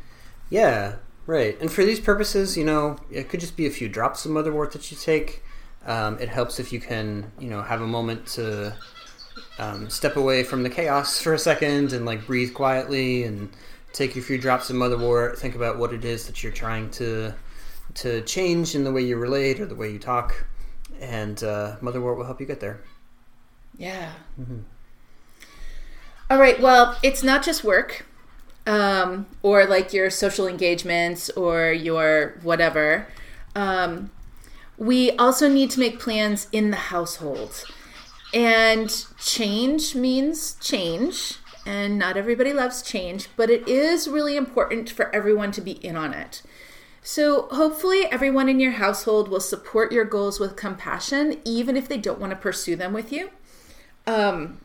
[0.49, 1.61] Yeah, right.
[1.61, 4.73] And for these purposes, you know, it could just be a few drops of motherwort
[4.73, 5.43] that you take.
[5.85, 8.77] Um, it helps if you can, you know, have a moment to
[9.59, 13.49] um, step away from the chaos for a second and like breathe quietly and
[13.93, 15.39] take a few drops of motherwort.
[15.39, 17.35] Think about what it is that you're trying to
[17.95, 20.45] to change in the way you relate or the way you talk,
[21.01, 22.81] and uh, motherwort will help you get there.
[23.79, 24.13] Yeah.
[24.39, 24.61] Mm-hmm.
[26.31, 26.61] All right.
[26.61, 28.07] Well, it's not just work.
[28.67, 33.07] Um, or like your social engagements or your whatever.
[33.55, 34.11] Um,
[34.77, 37.65] we also need to make plans in the household.
[38.35, 45.15] And change means change, and not everybody loves change, but it is really important for
[45.15, 46.43] everyone to be in on it.
[47.03, 51.99] So, hopefully, everyone in your household will support your goals with compassion, even if they
[51.99, 53.31] don't want to pursue them with you.
[54.09, 54.59] Um,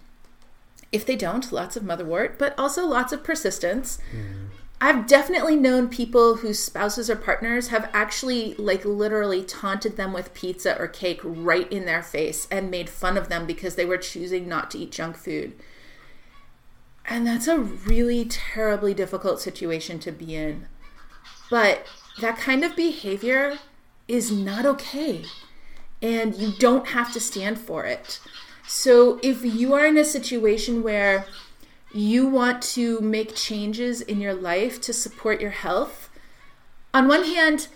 [0.91, 3.99] if they don't, lots of motherwort, but also lots of persistence.
[4.11, 4.47] Mm.
[4.83, 10.33] I've definitely known people whose spouses or partners have actually, like, literally taunted them with
[10.33, 13.97] pizza or cake right in their face and made fun of them because they were
[13.97, 15.53] choosing not to eat junk food.
[17.05, 20.67] And that's a really terribly difficult situation to be in.
[21.51, 21.85] But
[22.19, 23.59] that kind of behavior
[24.07, 25.25] is not okay.
[26.01, 28.19] And you don't have to stand for it.
[28.67, 31.25] So if you are in a situation where
[31.93, 36.09] you want to make changes in your life to support your health,
[36.93, 37.67] on one hand,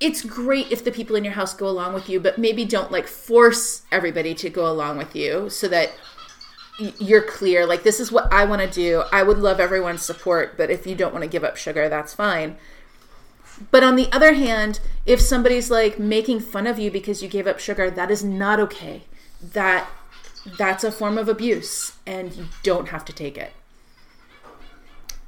[0.00, 2.92] it's great if the people in your house go along with you, but maybe don't
[2.92, 5.92] like force everybody to go along with you so that
[6.98, 9.04] you're clear like this is what I want to do.
[9.12, 12.14] I would love everyone's support, but if you don't want to give up sugar, that's
[12.14, 12.56] fine.
[13.70, 17.46] But on the other hand, if somebody's like making fun of you because you gave
[17.46, 19.04] up sugar, that is not okay.
[19.40, 19.88] That
[20.58, 23.52] that's a form of abuse and you don't have to take it.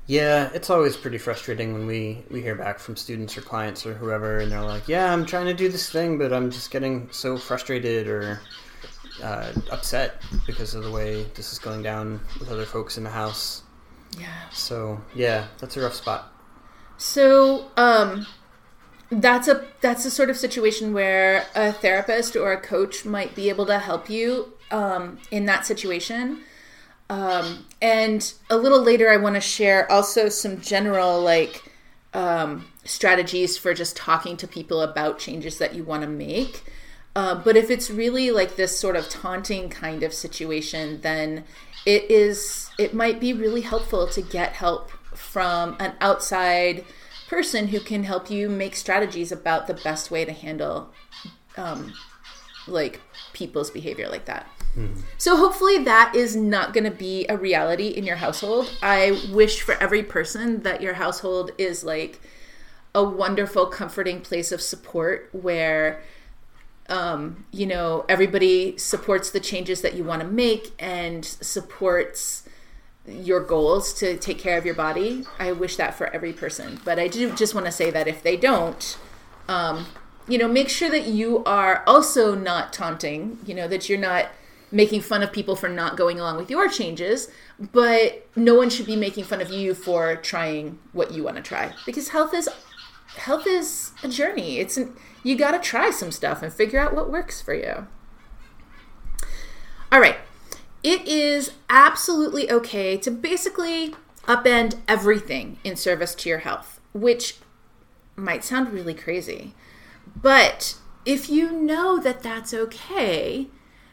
[0.07, 3.95] Yeah, it's always pretty frustrating when we, we hear back from students or clients or
[3.95, 7.09] whoever, and they're like, "Yeah, I'm trying to do this thing, but I'm just getting
[7.11, 8.40] so frustrated or
[9.23, 13.11] uh, upset because of the way this is going down with other folks in the
[13.11, 13.62] house."
[14.19, 14.49] Yeah.
[14.53, 16.33] So yeah, that's a rough spot.
[16.99, 18.27] So um,
[19.11, 23.49] that's a that's a sort of situation where a therapist or a coach might be
[23.49, 26.42] able to help you um, in that situation.
[27.09, 31.62] Um, and a little later, I want to share also some general like
[32.14, 36.64] um, strategies for just talking to people about changes that you want to make.
[37.14, 41.45] Uh, but if it's really like this sort of taunting kind of situation, then
[41.87, 46.85] it is it might be really helpful to get help from an outside
[47.29, 50.92] person who can help you make strategies about the best way to handle
[51.57, 51.92] um,
[52.66, 53.01] like
[53.33, 54.47] people's behavior like that.
[54.77, 55.01] Mm-hmm.
[55.19, 58.71] So hopefully that is not going to be a reality in your household.
[58.83, 62.21] I wish for every person that your household is like
[62.95, 66.03] a wonderful, comforting place of support where
[66.89, 72.49] um, you know everybody supports the changes that you want to make and supports
[73.07, 75.25] your goals to take care of your body.
[75.39, 78.23] I wish that for every person, but I do just want to say that if
[78.23, 78.99] they don't,
[79.49, 79.87] um,
[80.29, 83.39] you know, make sure that you are also not taunting.
[83.47, 84.29] You know that you're not
[84.77, 87.29] making fun of people for not going along with your changes,
[87.73, 91.43] but no one should be making fun of you for trying what you want to
[91.43, 92.47] try because health is
[93.17, 94.59] health is a journey.
[94.59, 97.87] It's an, you got to try some stuff and figure out what works for you.
[99.91, 100.19] All right.
[100.83, 107.39] It is absolutely okay to basically upend everything in service to your health, which
[108.15, 109.55] might sound really crazy.
[110.15, 113.49] But if you know that that's okay,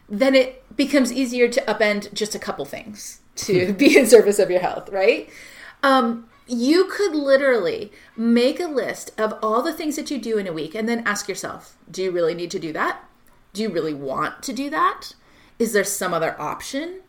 [0.08, 4.50] then it becomes easier to upend just a couple things to be in service of
[4.50, 5.28] your health, right?
[5.82, 10.46] Um, you could literally make a list of all the things that you do in
[10.46, 13.02] a week and then ask yourself do you really need to do that?
[13.52, 15.14] Do you really want to do that?
[15.58, 17.00] Is there some other option?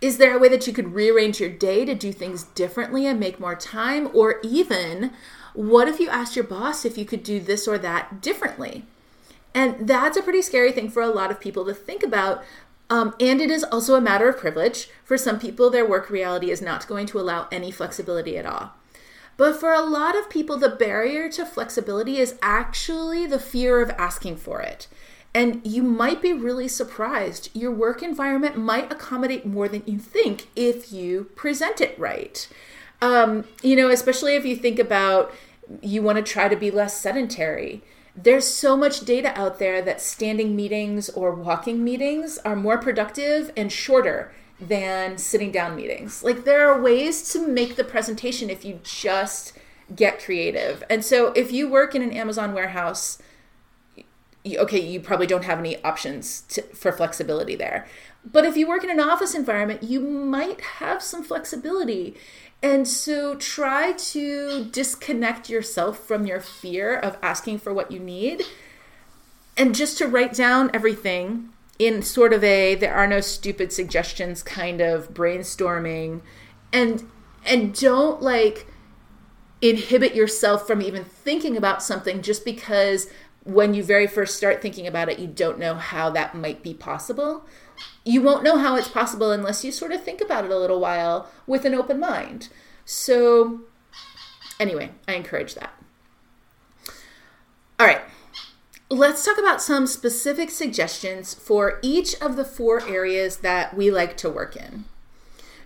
[0.00, 3.18] Is there a way that you could rearrange your day to do things differently and
[3.18, 4.10] make more time?
[4.12, 5.12] Or even,
[5.54, 8.84] what if you asked your boss if you could do this or that differently?
[9.54, 12.42] And that's a pretty scary thing for a lot of people to think about.
[12.90, 14.88] Um, and it is also a matter of privilege.
[15.04, 18.72] For some people, their work reality is not going to allow any flexibility at all.
[19.36, 23.90] But for a lot of people, the barrier to flexibility is actually the fear of
[23.90, 24.86] asking for it.
[25.34, 27.50] And you might be really surprised.
[27.54, 32.48] Your work environment might accommodate more than you think if you present it right.
[33.02, 35.34] Um, you know, especially if you think about
[35.80, 37.82] you want to try to be less sedentary
[38.16, 43.50] there's so much data out there that standing meetings or walking meetings are more productive
[43.56, 46.22] and shorter than sitting down meetings.
[46.22, 49.52] Like there are ways to make the presentation if you just
[49.94, 50.84] get creative.
[50.88, 53.18] And so if you work in an Amazon warehouse,
[54.46, 57.86] okay, you probably don't have any options to, for flexibility there.
[58.24, 62.16] But if you work in an office environment, you might have some flexibility.
[62.64, 68.42] And so try to disconnect yourself from your fear of asking for what you need.
[69.54, 74.42] And just to write down everything in sort of a there are no stupid suggestions
[74.42, 76.22] kind of brainstorming.
[76.72, 77.06] And
[77.44, 78.66] and don't like
[79.60, 83.10] inhibit yourself from even thinking about something just because
[83.42, 86.72] when you very first start thinking about it you don't know how that might be
[86.72, 87.44] possible
[88.04, 90.80] you won't know how it's possible unless you sort of think about it a little
[90.80, 92.48] while with an open mind.
[92.84, 93.60] So,
[94.60, 95.72] anyway, I encourage that.
[97.80, 98.02] All right.
[98.90, 104.16] Let's talk about some specific suggestions for each of the four areas that we like
[104.18, 104.84] to work in.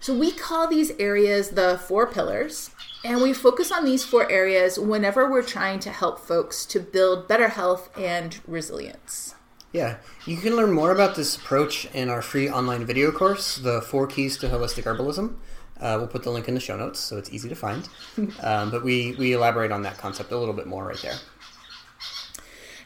[0.01, 2.70] So, we call these areas the four pillars,
[3.05, 7.27] and we focus on these four areas whenever we're trying to help folks to build
[7.27, 9.35] better health and resilience.
[9.72, 13.83] Yeah, you can learn more about this approach in our free online video course, The
[13.83, 15.35] Four Keys to Holistic Herbalism.
[15.78, 17.87] Uh, we'll put the link in the show notes so it's easy to find.
[18.40, 21.18] um, but we, we elaborate on that concept a little bit more right there.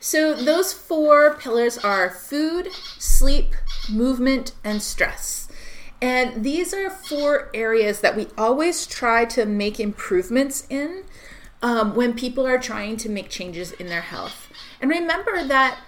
[0.01, 3.55] So, those four pillars are food, sleep,
[3.89, 5.49] movement, and stress.
[6.01, 11.05] And these are four areas that we always try to make improvements in
[11.63, 14.53] um, when people are trying to make changes in their health.
[14.81, 15.79] And remember that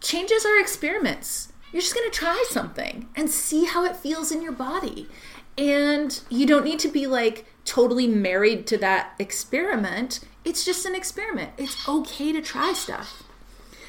[0.00, 1.52] changes are experiments.
[1.72, 5.08] You're just going to try something and see how it feels in your body.
[5.56, 10.20] And you don't need to be like totally married to that experiment.
[10.44, 11.50] It's just an experiment.
[11.58, 13.24] It's okay to try stuff.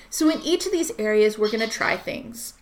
[0.09, 2.55] So, in each of these areas, we're going to try things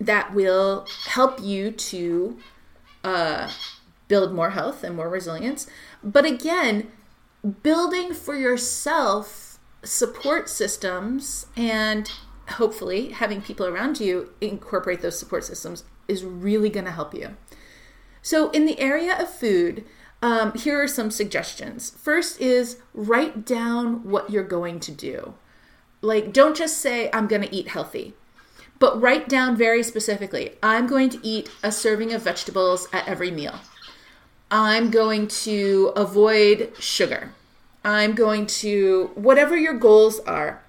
[0.00, 2.38] that will help you to
[3.04, 3.50] uh,
[4.08, 5.66] build more health and more resilience.
[6.02, 6.90] But again,
[7.62, 12.10] building for yourself support systems and
[12.50, 17.36] hopefully having people around you incorporate those support systems is really going to help you.
[18.22, 19.84] So, in the area of food,
[20.22, 21.90] um, here are some suggestions.
[21.90, 25.34] First is write down what you're going to do.
[26.00, 28.14] Like, don't just say, I'm going to eat healthy,
[28.78, 33.30] but write down very specifically, I'm going to eat a serving of vegetables at every
[33.30, 33.60] meal.
[34.50, 37.32] I'm going to avoid sugar.
[37.84, 40.63] I'm going to, whatever your goals are,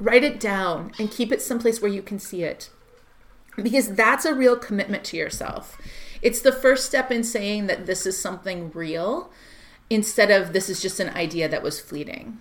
[0.00, 2.70] write it down and keep it someplace where you can see it.
[3.56, 5.80] Because that's a real commitment to yourself.
[6.22, 9.30] It's the first step in saying that this is something real
[9.88, 12.38] instead of this is just an idea that was fleeting.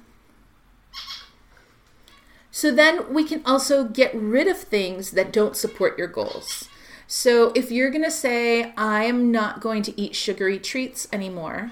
[2.51, 6.67] So then we can also get rid of things that don't support your goals.
[7.07, 11.71] So if you're going to say, I'm not going to eat sugary treats anymore,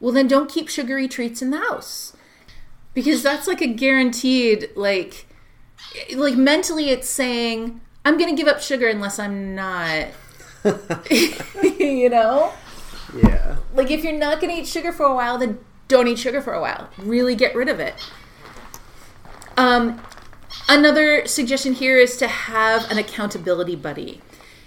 [0.00, 2.14] well, then don't keep sugary treats in the house.
[2.96, 5.26] Because that's like a guaranteed, like,
[6.14, 10.06] like mentally it's saying, I'm going to give up sugar unless I'm not.
[11.78, 12.54] you know?
[13.14, 13.56] Yeah.
[13.74, 16.40] Like if you're not going to eat sugar for a while, then don't eat sugar
[16.40, 16.88] for a while.
[16.96, 17.94] Really get rid of it.
[19.58, 20.02] Um,
[20.66, 24.22] another suggestion here is to have an accountability buddy.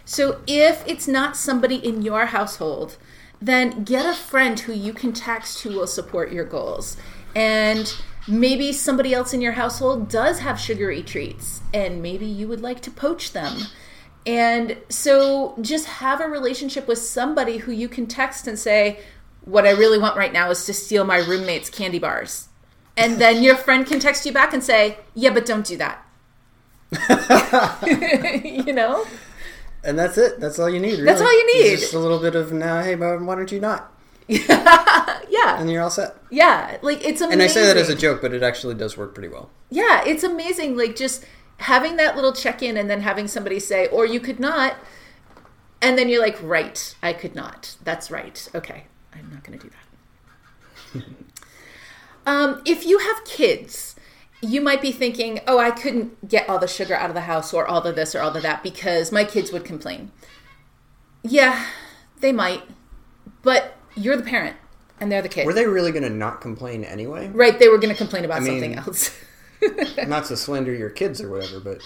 [0.05, 2.97] So if it's not somebody in your household,
[3.41, 6.95] then get a friend who you can text who will support your goals.
[7.35, 7.95] And
[8.29, 12.81] maybe somebody else in your household does have sugary treats, and maybe you would like
[12.81, 13.57] to poach them.
[14.25, 18.99] And so just have a relationship with somebody who you can text and say,
[19.45, 22.47] What I really want right now is to steal my roommate's candy bars.
[22.95, 26.05] And then your friend can text you back and say, Yeah, but don't do that.
[28.43, 29.05] you know?
[29.83, 30.39] And that's it.
[30.39, 30.91] That's all you need.
[30.91, 31.05] Really.
[31.05, 31.79] That's all you It's need.
[31.79, 32.81] just a little bit of now.
[32.81, 33.93] Hey, why don't you not?
[34.47, 35.59] yeah.
[35.59, 36.15] And you're all set.
[36.29, 36.77] Yeah.
[36.83, 37.33] Like it's amazing.
[37.33, 39.49] And I say that as a joke, but it actually does work pretty well.
[39.71, 40.77] Yeah, it's amazing.
[40.77, 41.25] Like just
[41.57, 44.75] having that little check in and then having somebody say, or you could not.
[45.81, 47.75] And then you're like, right, I could not.
[47.83, 48.47] That's right.
[48.53, 49.73] Okay, I'm not going to do
[50.93, 51.03] that.
[52.25, 53.95] um, if you have kids,
[54.41, 57.51] you might be thinking, oh, I couldn't get all the sugar out of the house
[57.53, 60.11] or all the this or all the that because my kids would complain.
[61.23, 61.65] Yeah,
[62.19, 62.63] they might.
[63.41, 64.55] But you're the parent
[64.99, 65.45] and they're the kid.
[65.45, 67.27] Were they really going to not complain anyway?
[67.29, 69.11] right, they were going to complain about I mean- something else.
[70.07, 71.81] not to slander your kids or whatever, but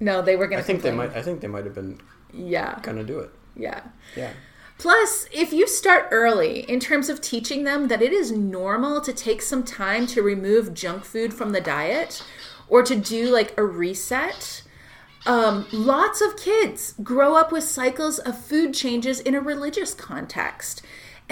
[0.00, 0.58] no, they were going to.
[0.58, 1.14] I to think they might.
[1.14, 2.00] I think they might have been
[2.32, 2.78] Yeah.
[2.82, 3.30] gonna do it.
[3.54, 3.82] Yeah.
[4.16, 4.30] Yeah.
[4.78, 9.12] Plus, if you start early in terms of teaching them that it is normal to
[9.12, 12.24] take some time to remove junk food from the diet
[12.66, 14.62] or to do like a reset,
[15.26, 20.82] um, lots of kids grow up with cycles of food changes in a religious context.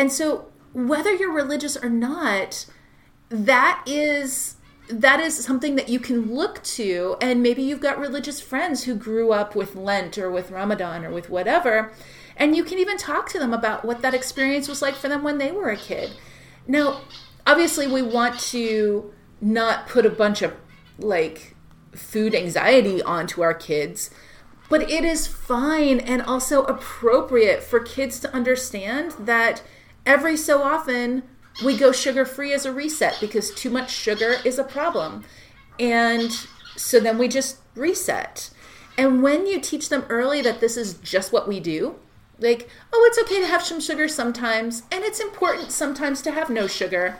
[0.01, 2.65] And so, whether you're religious or not,
[3.29, 4.57] that is
[4.89, 7.17] that is something that you can look to.
[7.21, 11.11] And maybe you've got religious friends who grew up with lent or with ramadan or
[11.11, 11.93] with whatever
[12.35, 15.23] and you can even talk to them about what that experience was like for them
[15.23, 16.13] when they were a kid.
[16.67, 17.03] Now
[17.47, 20.55] obviously we want to not put a bunch of
[20.99, 21.55] like
[21.93, 24.09] food anxiety onto our kids
[24.71, 29.63] but it is fine and also appropriate for kids to understand that
[30.07, 31.23] every so often
[31.65, 35.25] we go sugar free as a reset because too much sugar is a problem.
[35.79, 36.31] And
[36.77, 38.51] so then we just reset.
[38.97, 41.97] And when you teach them early that this is just what we do,
[42.39, 46.51] like, oh, it's okay to have some sugar sometimes, and it's important sometimes to have
[46.51, 47.19] no sugar.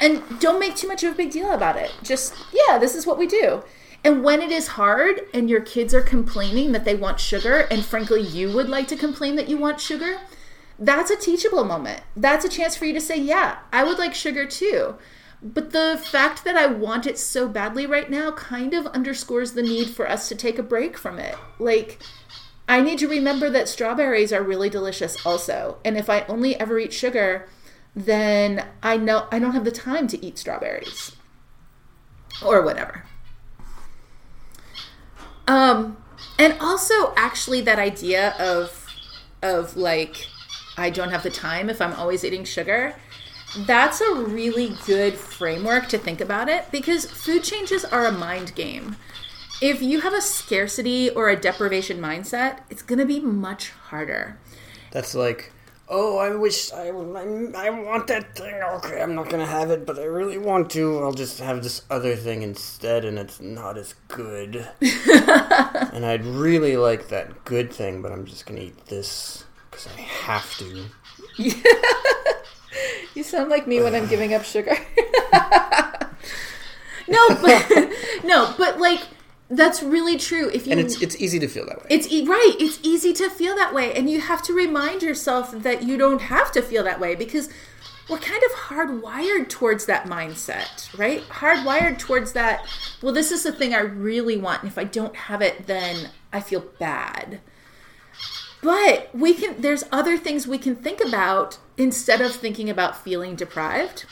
[0.00, 1.92] And don't make too much of a big deal about it.
[2.02, 3.62] Just, yeah, this is what we do.
[4.02, 7.84] And when it is hard and your kids are complaining that they want sugar, and
[7.84, 10.18] frankly, you would like to complain that you want sugar,
[10.80, 12.02] that's a teachable moment.
[12.16, 14.96] That's a chance for you to say, yeah, I would like sugar too.
[15.42, 19.62] But the fact that I want it so badly right now kind of underscores the
[19.62, 21.36] need for us to take a break from it.
[21.58, 21.98] Like,
[22.68, 25.78] I need to remember that strawberries are really delicious also.
[25.84, 27.48] And if I only ever eat sugar,
[27.94, 31.16] then I know I don't have the time to eat strawberries
[32.44, 33.04] or whatever.
[35.48, 35.96] Um,
[36.38, 38.86] and also actually that idea of
[39.42, 40.26] of like
[40.80, 42.94] I don't have the time if I'm always eating sugar.
[43.58, 48.54] That's a really good framework to think about it because food changes are a mind
[48.54, 48.96] game.
[49.60, 54.38] If you have a scarcity or a deprivation mindset, it's going to be much harder.
[54.92, 55.52] That's like,
[55.90, 58.54] oh, I wish I, I, I want that thing.
[58.54, 61.00] Okay, I'm not gonna have it, but I really want to.
[61.00, 64.68] I'll just have this other thing instead, and it's not as good.
[64.80, 69.44] and I'd really like that good thing, but I'm just gonna eat this
[69.96, 70.84] I have to.
[73.14, 74.70] You sound like me when I'm giving up sugar.
[77.08, 77.92] no, but
[78.24, 79.00] no, but like
[79.48, 80.48] that's really true.
[80.48, 81.86] If you And it's it's easy to feel that way.
[81.90, 82.54] It's e- right.
[82.58, 86.22] It's easy to feel that way, and you have to remind yourself that you don't
[86.22, 87.48] have to feel that way because
[88.08, 91.22] we're kind of hardwired towards that mindset, right?
[91.28, 92.64] Hardwired towards that.
[93.02, 96.10] Well, this is the thing I really want, and if I don't have it, then
[96.32, 97.40] I feel bad.
[98.62, 99.60] But we can.
[99.60, 104.04] There's other things we can think about instead of thinking about feeling deprived.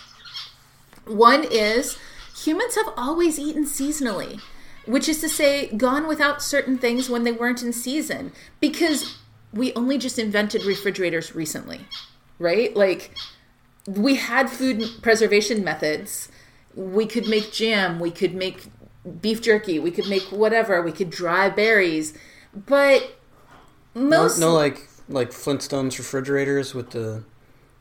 [1.04, 1.98] One is
[2.44, 4.40] humans have always eaten seasonally,
[4.86, 9.18] which is to say, gone without certain things when they weren't in season, because
[9.52, 11.80] we only just invented refrigerators recently,
[12.38, 12.74] right?
[12.76, 13.14] Like,
[13.86, 16.30] we had food preservation methods.
[16.74, 18.66] We could make jam, we could make
[19.20, 22.14] beef jerky, we could make whatever, we could dry berries,
[22.54, 23.17] but
[23.98, 27.22] most no, like like Flintstones refrigerators with the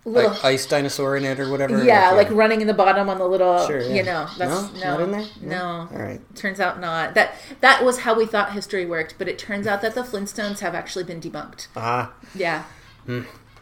[0.06, 1.84] little, like ice dinosaur in it or whatever.
[1.84, 3.94] yeah, like running in the bottom on the little, Sure, yeah.
[3.96, 4.80] you know, that's No?
[4.80, 5.26] no, Not in there?
[5.42, 5.90] no.
[5.92, 6.22] All right.
[6.36, 7.14] Turns out not.
[7.16, 10.60] That that was how we thought history worked, but it turns out that the Flintstones
[10.60, 11.68] have actually been debunked.
[11.76, 12.64] Ah, Yeah.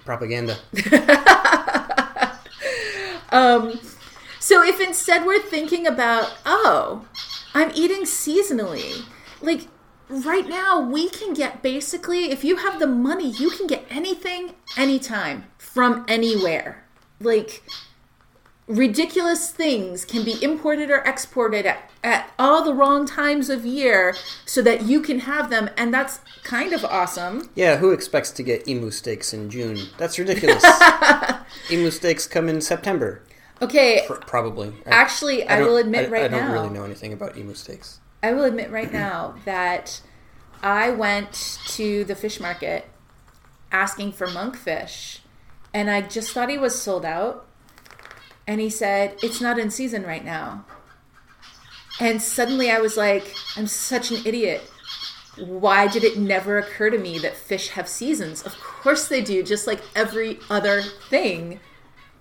[0.05, 0.57] propaganda.
[3.31, 3.79] Um,
[4.39, 7.05] so if instead we're thinking about, oh,
[7.53, 9.03] I'm eating seasonally,
[9.41, 9.67] like
[10.09, 14.53] right now we can get basically, if you have the money, you can get anything,
[14.77, 16.83] anytime, from anywhere.
[17.19, 17.63] Like
[18.67, 24.15] ridiculous things can be imported or exported at, at all the wrong times of year
[24.45, 27.49] so that you can have them, and that's kind of awesome.
[27.55, 29.77] Yeah, who expects to get emu steaks in June?
[29.97, 30.63] That's ridiculous.
[31.71, 33.21] emu steaks come in September,
[33.61, 34.73] Okay, pr- probably.
[34.85, 36.53] Actually, I, don't- will admit I, right now I don't now.
[36.61, 37.99] really know anything about emu steaks.
[38.25, 40.01] I will admit right now that
[40.63, 42.87] I went to the fish market
[43.71, 45.19] asking for monkfish,
[45.75, 47.45] and I just thought he was sold out.
[48.47, 50.65] And he said, It's not in season right now.
[51.99, 54.61] And suddenly I was like, I'm such an idiot.
[55.37, 58.41] Why did it never occur to me that fish have seasons?
[58.41, 61.59] Of course they do, just like every other thing.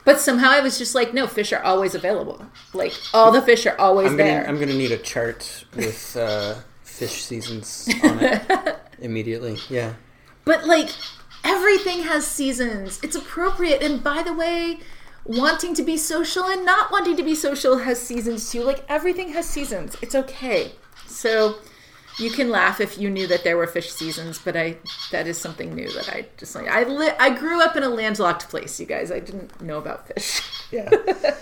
[0.05, 2.45] But somehow I was just like, no, fish are always available.
[2.75, 4.49] Like all the fish are always I'm gonna there.
[4.49, 9.59] I'm gonna need a chart with uh, fish seasons on it immediately.
[9.71, 9.95] Yeah.
[10.45, 10.91] But like
[11.43, 13.01] everything has seasons.
[13.03, 13.83] It's appropriate.
[13.83, 14.81] And by the way,
[15.25, 18.63] wanting to be social and not wanting to be social has seasons too.
[18.63, 19.97] Like everything has seasons.
[20.03, 20.73] It's okay.
[21.07, 21.57] So
[22.19, 24.77] you can laugh if you knew that there were fish seasons, but I
[25.11, 26.69] that is something new that I just like.
[26.69, 29.11] I li- I grew up in a landlocked place, you guys.
[29.11, 30.43] I didn't know about fish.
[30.71, 30.91] Yeah.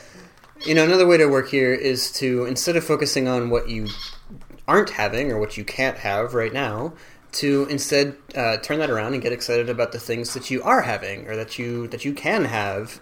[0.67, 3.89] you know, another way to work here is to instead of focusing on what you
[4.67, 6.93] aren't having or what you can't have right now,
[7.33, 10.83] to instead uh, turn that around and get excited about the things that you are
[10.83, 13.01] having or that you that you can have.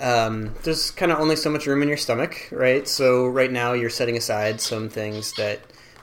[0.00, 2.86] Um, there's kind of only so much room in your stomach, right?
[2.88, 5.60] So right now you're setting aside some things that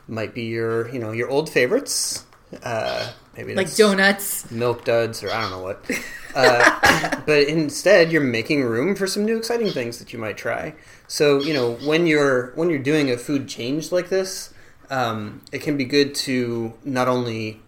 [0.08, 2.26] might be your, you know, your old favorites.
[2.64, 4.49] Uh, maybe like donuts.
[4.52, 5.89] milk duds or I don't know what.
[6.36, 10.76] Uh, but instead, you're making room for some new exciting things that you might try.
[11.08, 14.54] So you know when you're when you're doing a food change like this,
[14.89, 17.62] um, it can be good to not only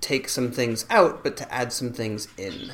[0.00, 2.72] take some things out, but to add some things in.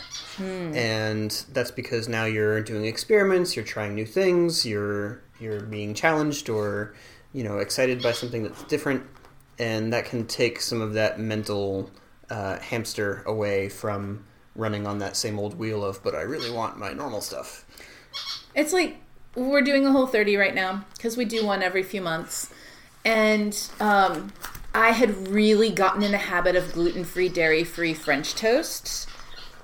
[0.75, 6.49] And that's because now you're doing experiments, you're trying new things, you're you're being challenged
[6.49, 6.95] or
[7.33, 9.05] you know excited by something that's different,
[9.59, 11.91] and that can take some of that mental
[12.31, 14.25] uh, hamster away from
[14.55, 17.65] running on that same old wheel of but I really want my normal stuff.
[18.55, 18.97] It's like
[19.35, 22.51] we're doing a whole 30 right now because we do one every few months.
[23.05, 24.33] And um,
[24.75, 29.09] I had really gotten in the habit of gluten free, dairy free French toast.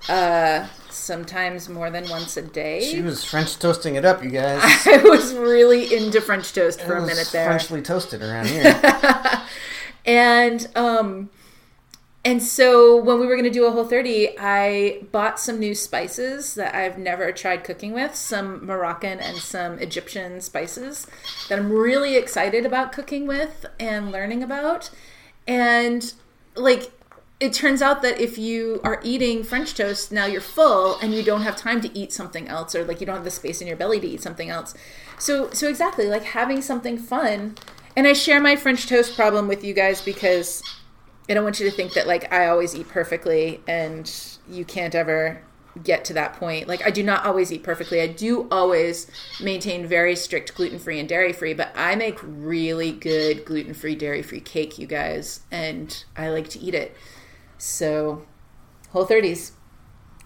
[0.08, 2.88] Uh, sometimes more than once a day.
[2.90, 4.60] She was French toasting it up, you guys.
[4.86, 7.46] I was really into French toast for It a minute there.
[7.46, 8.80] Frenchly toasted around here.
[10.04, 11.30] and um
[12.24, 15.74] and so when we were going to do a whole 30 i bought some new
[15.74, 21.06] spices that i've never tried cooking with some moroccan and some egyptian spices
[21.48, 24.90] that i'm really excited about cooking with and learning about
[25.46, 26.12] and
[26.54, 26.92] like
[27.44, 31.22] it turns out that if you are eating french toast now you're full and you
[31.22, 33.68] don't have time to eat something else or like you don't have the space in
[33.68, 34.74] your belly to eat something else.
[35.18, 37.56] So so exactly like having something fun
[37.96, 40.62] and i share my french toast problem with you guys because
[41.28, 44.94] i don't want you to think that like i always eat perfectly and you can't
[44.94, 45.42] ever
[45.82, 46.68] get to that point.
[46.68, 48.00] Like i do not always eat perfectly.
[48.00, 49.10] I do always
[49.42, 54.86] maintain very strict gluten-free and dairy-free but i make really good gluten-free dairy-free cake you
[54.86, 56.96] guys and i like to eat it
[57.58, 58.24] so,
[58.90, 59.52] whole 30s.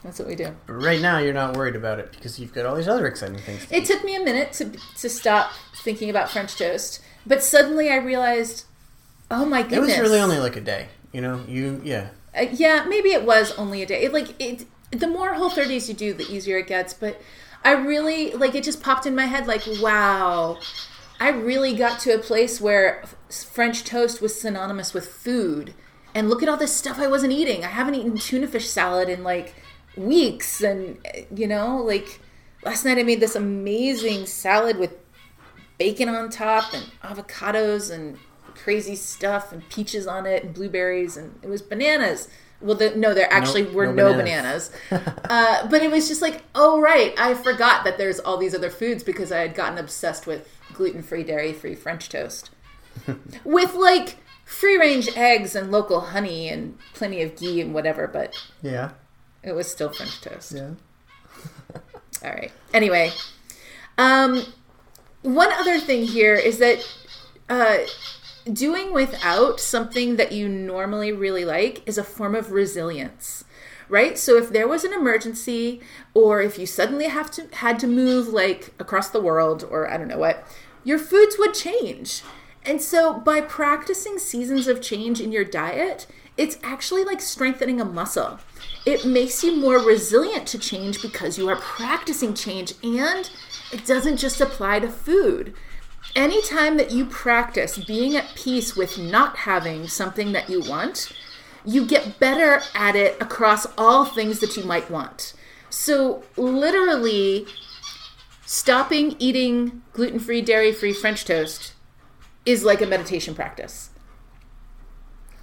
[0.04, 0.54] That's what we do.
[0.66, 3.38] But right now, you're not worried about it because you've got all these other exciting
[3.38, 3.66] things.
[3.66, 7.90] To It took me a minute to, to stop thinking about French toast, but suddenly
[7.90, 8.64] I realized,
[9.30, 10.88] oh my goodness, it was really only like a day.
[11.12, 12.10] You know, you yeah.
[12.36, 14.04] Uh, yeah, maybe it was only a day.
[14.04, 16.94] It, like it, the more whole 30s you do, the easier it gets.
[16.94, 17.20] But
[17.64, 18.64] I really like it.
[18.64, 20.58] Just popped in my head, like, wow,
[21.20, 25.74] I really got to a place where French toast was synonymous with food.
[26.14, 27.64] And look at all this stuff I wasn't eating.
[27.64, 29.54] I haven't eaten tuna fish salad in like
[29.96, 30.98] weeks, and
[31.34, 32.20] you know, like
[32.64, 34.96] last night I made this amazing salad with
[35.78, 38.18] bacon on top and avocados and
[38.54, 42.28] crazy stuff and peaches on it and blueberries and it was bananas.
[42.60, 44.72] Well, the, no, there actually Nope, were no no bananas.
[44.90, 48.70] uh, but it was just like, oh right, I forgot that there's all these other
[48.70, 52.50] foods because I had gotten obsessed with gluten-free, dairy-free French toast
[53.44, 54.16] with like
[54.48, 58.06] free-range eggs and local honey and plenty of ghee and whatever.
[58.06, 58.90] But Yeah.
[59.42, 60.52] it was still French toast.
[60.52, 60.70] Yeah.
[62.24, 62.50] All right.
[62.72, 63.12] Anyway,
[63.98, 64.42] um,
[65.22, 66.78] one other thing here is that
[67.50, 67.78] uh,
[68.50, 73.44] doing without something that you normally really like is a form of resilience,
[73.88, 74.18] right?
[74.18, 75.80] So if there was an emergency,
[76.14, 79.96] or if you suddenly have to had to move like across the world, or I
[79.98, 80.44] don't know what,
[80.84, 82.22] your foods would change.
[82.64, 86.06] And so by practicing seasons of change in your diet,
[86.36, 88.38] it's actually like strengthening a muscle.
[88.86, 93.30] It makes you more resilient to change because you are practicing change and
[93.72, 95.54] it doesn't just apply to food.
[96.14, 101.12] Anytime that you practice being at peace with not having something that you want,
[101.64, 105.34] you get better at it across all things that you might want.
[105.70, 107.46] So, literally,
[108.46, 111.74] stopping eating gluten free, dairy free French toast
[112.48, 113.90] is like a meditation practice.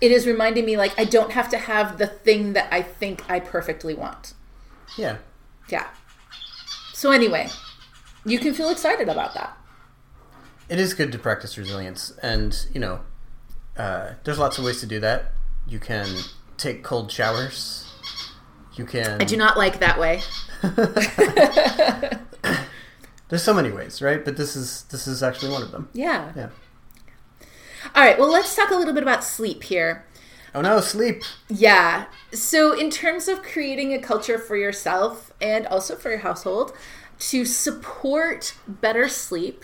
[0.01, 3.29] It is reminding me, like, I don't have to have the thing that I think
[3.29, 4.33] I perfectly want.
[4.97, 5.17] Yeah.
[5.69, 5.87] Yeah.
[6.93, 7.49] So, anyway,
[8.25, 9.55] you can feel excited about that.
[10.67, 13.01] It is good to practice resilience, and you know,
[13.77, 15.31] uh, there's lots of ways to do that.
[15.67, 16.07] You can
[16.57, 17.87] take cold showers.
[18.73, 19.21] You can.
[19.21, 20.21] I do not like that way.
[23.29, 24.23] There's so many ways, right?
[24.25, 25.89] But this is this is actually one of them.
[25.93, 26.31] Yeah.
[26.35, 26.49] Yeah.
[27.95, 30.03] All right, well, let's talk a little bit about sleep here.
[30.53, 31.23] Oh no, sleep.
[31.47, 32.07] Yeah.
[32.33, 36.73] So, in terms of creating a culture for yourself and also for your household
[37.19, 39.63] to support better sleep,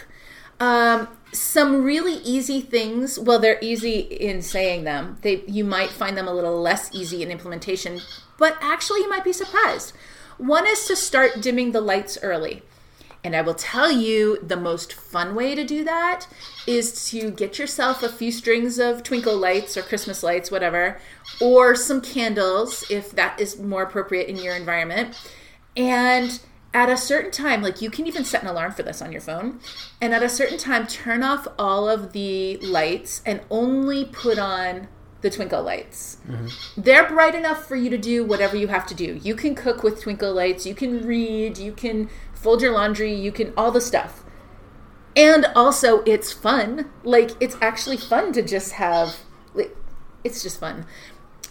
[0.61, 3.19] um, some really easy things.
[3.19, 5.17] Well, they're easy in saying them.
[5.23, 7.99] They you might find them a little less easy in implementation,
[8.38, 9.91] but actually, you might be surprised.
[10.38, 12.63] One is to start dimming the lights early.
[13.24, 16.28] And I will tell you the most fun way to do that
[16.65, 20.99] is to get yourself a few strings of twinkle lights or Christmas lights, whatever,
[21.39, 25.15] or some candles if that is more appropriate in your environment.
[25.78, 26.39] And
[26.74, 29.22] at a certain time, like you can even set an alarm for this on your
[29.22, 29.59] phone,
[29.99, 34.88] and at a certain time, turn off all of the lights and only put on
[35.19, 36.17] the twinkle lights.
[36.28, 36.82] Mm-hmm.
[36.82, 39.19] They're bright enough for you to do whatever you have to do.
[39.22, 42.09] You can cook with twinkle lights, you can read, you can
[42.41, 44.23] fold your laundry, you can all the stuff.
[45.15, 46.89] And also it's fun.
[47.03, 49.17] Like it's actually fun to just have
[49.53, 49.75] like
[50.23, 50.85] it's just fun.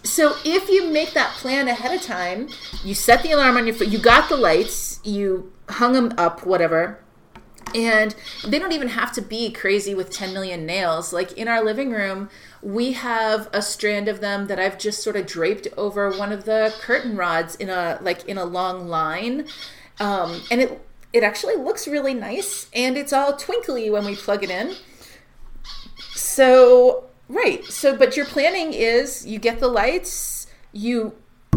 [0.02, 2.48] So if you make that plan ahead of time,
[2.82, 6.46] you set the alarm on your phone, you got the lights, you hung them up,
[6.46, 7.04] whatever.
[7.74, 11.12] And they don't even have to be crazy with 10 million nails.
[11.12, 12.30] Like in our living room,
[12.62, 16.46] we have a strand of them that I've just sort of draped over one of
[16.46, 19.46] the curtain rods in a like in a long line.
[20.00, 20.82] Um, and it
[21.12, 24.76] it actually looks really nice and it's all twinkly when we plug it in.
[26.14, 27.64] So, right.
[27.64, 31.14] So, but your planning is you get the lights, you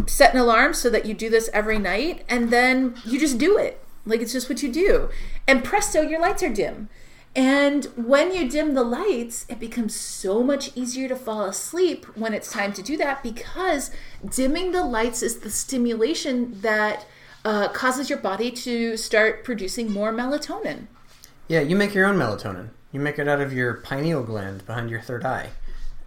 [0.07, 3.57] set an alarm so that you do this every night, and then you just do
[3.57, 3.83] it.
[4.05, 5.09] Like it's just what you do.
[5.47, 6.89] And presto, your lights are dim.
[7.35, 12.33] And when you dim the lights, it becomes so much easier to fall asleep when
[12.33, 13.89] it's time to do that because
[14.27, 17.05] dimming the lights is the stimulation that
[17.45, 20.87] uh, causes your body to start producing more melatonin.
[21.47, 22.69] Yeah, you make your own melatonin.
[22.91, 25.49] You make it out of your pineal gland behind your third eye.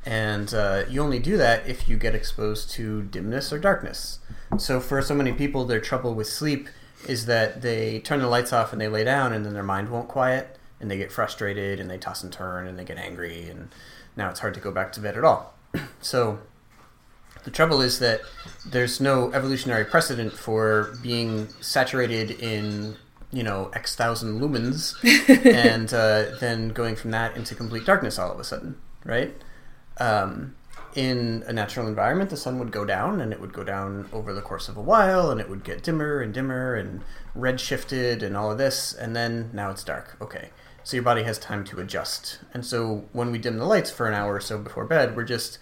[0.05, 4.21] And uh, you only do that if you get exposed to dimness or darkness.
[4.57, 6.69] So, for so many people, their trouble with sleep
[7.09, 9.89] is that they turn the lights off and they lay down, and then their mind
[9.89, 13.49] won't quiet, and they get frustrated, and they toss and turn, and they get angry,
[13.49, 13.75] and
[14.17, 15.55] now it's hard to go back to bed at all.
[16.01, 16.39] so,
[17.47, 18.21] the trouble is that
[18.67, 22.97] there's no evolutionary precedent for being saturated in
[23.33, 24.95] you know x thousand lumens
[25.47, 28.77] and uh, then going from that into complete darkness all of a sudden
[29.07, 29.35] right?
[29.99, 30.57] Um,
[30.95, 34.33] in a natural environment the sun would go down and it would go down over
[34.33, 37.03] the course of a while and it would get dimmer and dimmer and
[37.35, 40.17] red shifted and all of this and then now it's dark.
[40.21, 40.51] Okay.
[40.85, 42.39] So your body has time to adjust.
[42.55, 45.25] And so when we dim the lights for an hour or so before bed we're
[45.25, 45.59] just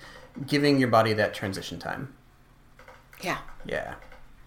[0.46, 2.12] giving your body that transition time
[3.22, 3.38] Yeah.
[3.64, 3.94] yeah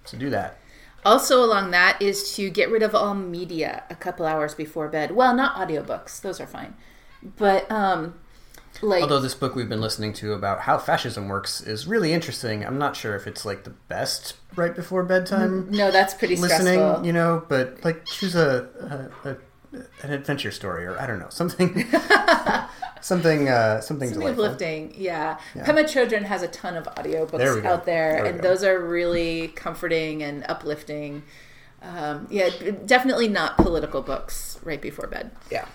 [0.05, 0.57] so do that
[1.05, 5.11] Also, along that is to get rid of all media a couple hours before bed.
[5.11, 6.73] Well, not audiobooks, those are fine.
[7.37, 8.15] But, um,
[8.81, 12.65] like, Although this book we've been listening to about how fascism works is really interesting,
[12.65, 16.73] I'm not sure if it's like the best right before bedtime no, that's pretty listening,
[16.79, 17.05] stressful.
[17.05, 17.43] you know.
[17.47, 19.37] But like, choose a, a, a
[20.03, 21.85] an adventure story, or I don't know, something,
[23.01, 25.37] something, uh, something Something uplifting, yeah.
[25.55, 28.49] Pema Chodron has a ton of audiobooks There out there, There and go.
[28.49, 31.23] those are really comforting and uplifting.
[31.81, 32.49] Um, yeah,
[32.85, 35.31] definitely not political books right before bed.
[35.51, 35.65] Yeah,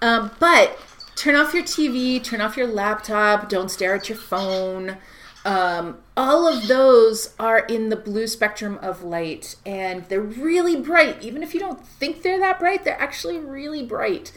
[0.00, 0.78] Um, but
[1.14, 4.96] turn off your TV, turn off your laptop, don't stare at your phone.
[5.44, 11.22] Um, all of those are in the blue spectrum of light, and they're really bright.
[11.22, 14.32] Even if you don't think they're that bright, they're actually really bright.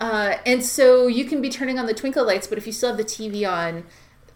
[0.00, 2.88] Uh, and so you can be turning on the twinkle lights, but if you still
[2.88, 3.84] have the TV on,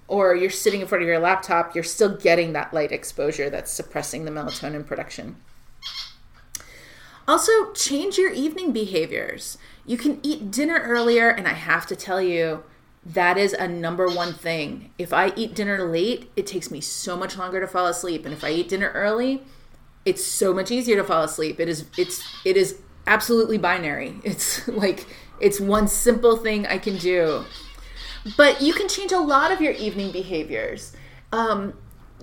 [0.06, 3.72] or you're sitting in front of your laptop, you're still getting that light exposure that's
[3.72, 5.36] suppressing the melatonin production.
[7.26, 9.56] Also, change your evening behaviors.
[9.86, 12.62] You can eat dinner earlier, and I have to tell you,
[13.06, 14.90] that is a number one thing.
[14.98, 18.34] If I eat dinner late, it takes me so much longer to fall asleep, and
[18.34, 19.42] if I eat dinner early,
[20.04, 21.58] it's so much easier to fall asleep.
[21.60, 24.16] It is it's it is absolutely binary.
[24.24, 25.06] It's like
[25.40, 27.44] it's one simple thing I can do.
[28.36, 30.96] But you can change a lot of your evening behaviors.
[31.32, 31.74] Um,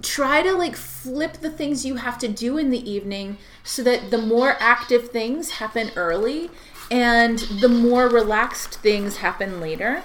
[0.02, 4.10] try to like flip the things you have to do in the evening so that
[4.10, 6.50] the more active things happen early
[6.90, 10.04] and the more relaxed things happen later.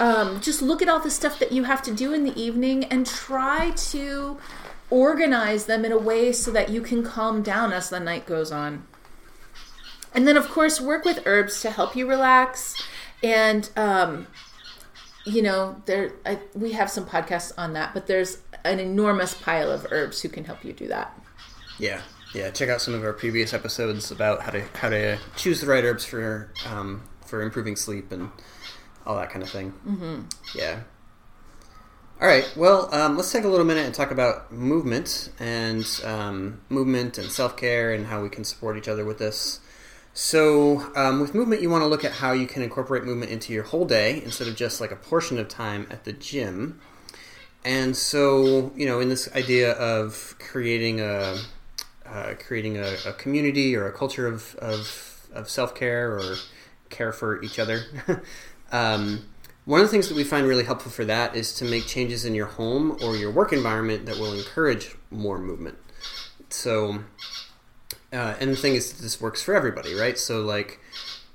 [0.00, 2.84] Um, just look at all the stuff that you have to do in the evening
[2.84, 4.38] and try to
[4.90, 8.50] organize them in a way so that you can calm down as the night goes
[8.50, 8.84] on.
[10.14, 12.80] And then, of course, work with herbs to help you relax.
[13.22, 14.26] And, um,
[15.24, 19.70] you know, there I, we have some podcasts on that, but there's an enormous pile
[19.70, 21.18] of herbs who can help you do that.
[21.78, 22.02] yeah,
[22.34, 22.50] yeah.
[22.50, 25.84] Check out some of our previous episodes about how to how to choose the right
[25.84, 28.30] herbs for um, for improving sleep and
[29.06, 29.72] all that kind of thing.
[29.86, 30.20] Mm-hmm.
[30.54, 30.80] Yeah.
[32.20, 32.48] All right.
[32.56, 37.28] Well, um, let's take a little minute and talk about movement and um, movement and
[37.28, 39.60] self care and how we can support each other with this.
[40.14, 43.52] So, um, with movement, you want to look at how you can incorporate movement into
[43.52, 46.80] your whole day instead of just like a portion of time at the gym.
[47.64, 51.38] And so, you know, in this idea of creating a
[52.12, 56.36] uh, creating a, a community or a culture of, of, of self care or
[56.90, 57.84] care for each other.
[58.72, 59.24] um,
[59.64, 62.24] one of the things that we find really helpful for that is to make changes
[62.24, 65.78] in your home or your work environment that will encourage more movement.
[66.50, 67.04] So,
[68.12, 70.18] uh, and the thing is, this works for everybody, right?
[70.18, 70.80] So, like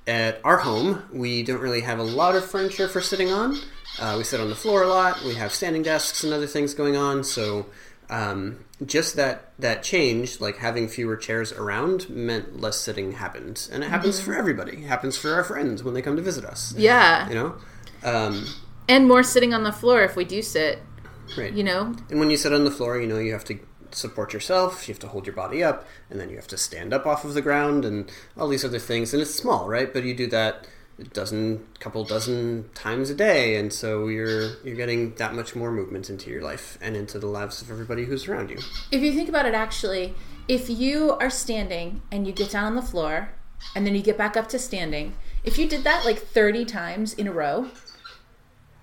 [0.06, 3.58] at our home, we don't really have a lot of furniture for sitting on.
[3.98, 5.22] Uh, we sit on the floor a lot.
[5.24, 7.24] We have standing desks and other things going on.
[7.24, 7.66] So,
[8.10, 13.82] um, just that that change, like having fewer chairs around, meant less sitting happened, and
[13.82, 14.78] it happens for everybody.
[14.84, 16.74] It happens for our friends when they come to visit us.
[16.76, 17.28] Yeah.
[17.28, 17.54] You know,
[18.04, 18.46] um,
[18.88, 20.80] And more sitting on the floor if we do sit,
[21.36, 21.52] right?
[21.52, 21.94] you know?
[22.08, 23.58] And when you sit on the floor, you know you have to
[23.94, 24.88] support yourself.
[24.88, 27.24] You have to hold your body up, and then you have to stand up off
[27.24, 29.12] of the ground, and all these other things.
[29.12, 29.92] And it's small, right?
[29.92, 30.66] But you do that
[30.98, 35.70] a dozen, couple dozen times a day, and so you're you're getting that much more
[35.70, 38.58] movement into your life and into the lives of everybody who's around you.
[38.90, 40.14] If you think about it, actually,
[40.48, 43.30] if you are standing and you get down on the floor
[43.74, 45.14] and then you get back up to standing.
[45.44, 47.68] If you did that like 30 times in a row,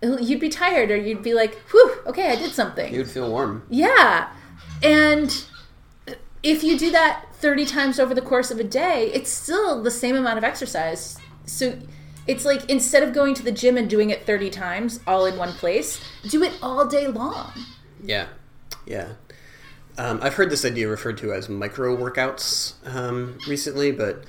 [0.01, 2.93] you'd be tired or you'd be like, whew, okay, I did something.
[2.93, 3.66] You'd feel warm.
[3.70, 4.30] Yeah.
[4.86, 5.46] And
[6.44, 9.92] if you do that 30 times over the course of a day, it's still the
[9.92, 11.18] same amount of exercise.
[11.46, 11.78] So
[12.28, 15.38] it's like instead of going to the gym and doing it 30 times all in
[15.38, 17.52] one place, do it all day long.
[18.04, 18.28] Yeah.
[18.86, 19.14] Yeah.
[19.98, 24.24] Um, I've heard this idea referred to as micro workouts um, recently, but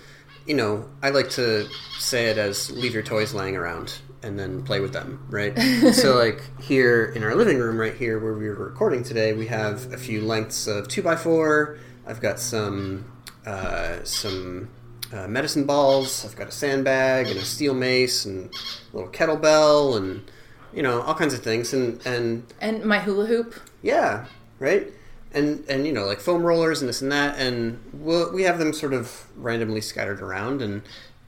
[0.47, 4.62] you know, I like to say it as leave your toys laying around and then
[4.62, 5.57] play with them, right?
[5.93, 9.47] so, like here in our living room, right here where we are recording today, we
[9.47, 11.79] have a few lengths of two by four.
[12.07, 13.11] I've got some
[13.47, 14.68] uh, some
[15.12, 16.24] uh, medicine balls.
[16.24, 18.53] I've got a sandbag and a steel mace and
[18.93, 20.29] a little kettlebell and
[20.74, 23.55] you know all kinds of things and and and my hula hoop.
[23.83, 24.27] Yeah,
[24.59, 24.93] right
[25.33, 28.59] and and you know like foam rollers and this and that and we'll, we have
[28.59, 30.83] them sort of randomly scattered around and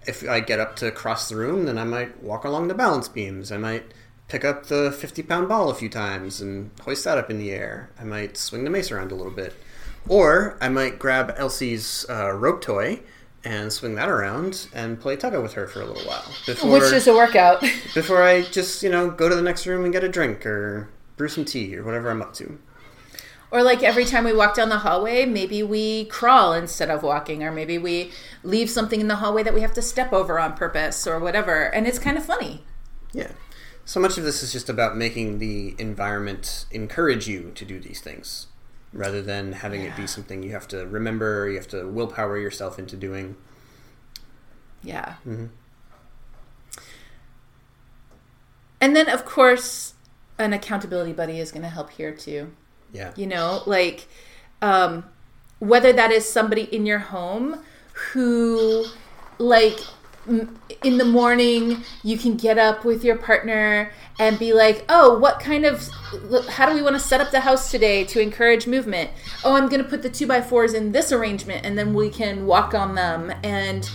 [0.09, 3.09] if i get up to cross the room then i might walk along the balance
[3.09, 3.52] beams.
[3.52, 3.84] I might
[4.28, 7.50] pick up the 50 pound ball a few times and hoist that up in the
[7.50, 7.90] air.
[7.98, 9.54] I might swing the mace around a little bit.
[10.09, 13.00] Or i might grab elsie's uh, rope toy
[13.44, 16.92] and swing that around and play tugga with her for a little while before, which
[16.92, 17.61] is a workout.
[17.94, 20.88] before i just you know go to the next room and get a drink or
[21.16, 22.59] brew some tea or whatever i'm up to
[23.51, 27.42] or like every time we walk down the hallway, maybe we crawl instead of walking,
[27.42, 30.55] or maybe we leave something in the hallway that we have to step over on
[30.55, 31.64] purpose, or whatever.
[31.64, 32.64] And it's kind of funny.
[33.12, 33.32] Yeah.
[33.84, 38.01] So much of this is just about making the environment encourage you to do these
[38.01, 38.49] things
[38.92, 39.88] rather than having yeah.
[39.88, 43.36] it be something you have to remember, you have to willpower yourself into doing.
[44.82, 45.14] Yeah.
[45.26, 45.46] Mm-hmm.
[48.80, 49.94] And then, of course,
[50.38, 52.53] an accountability buddy is going to help here too.
[52.93, 53.12] Yeah.
[53.16, 54.09] You know, like
[54.62, 55.05] um,
[55.59, 57.62] whether that is somebody in your home
[58.12, 58.86] who,
[59.39, 59.78] like,
[60.82, 65.41] in the morning you can get up with your partner and be like oh what
[65.41, 65.89] kind of
[66.51, 69.11] how do we want to set up the house today to encourage movement
[69.43, 72.11] oh i'm going to put the two by fours in this arrangement and then we
[72.11, 73.91] can walk on them and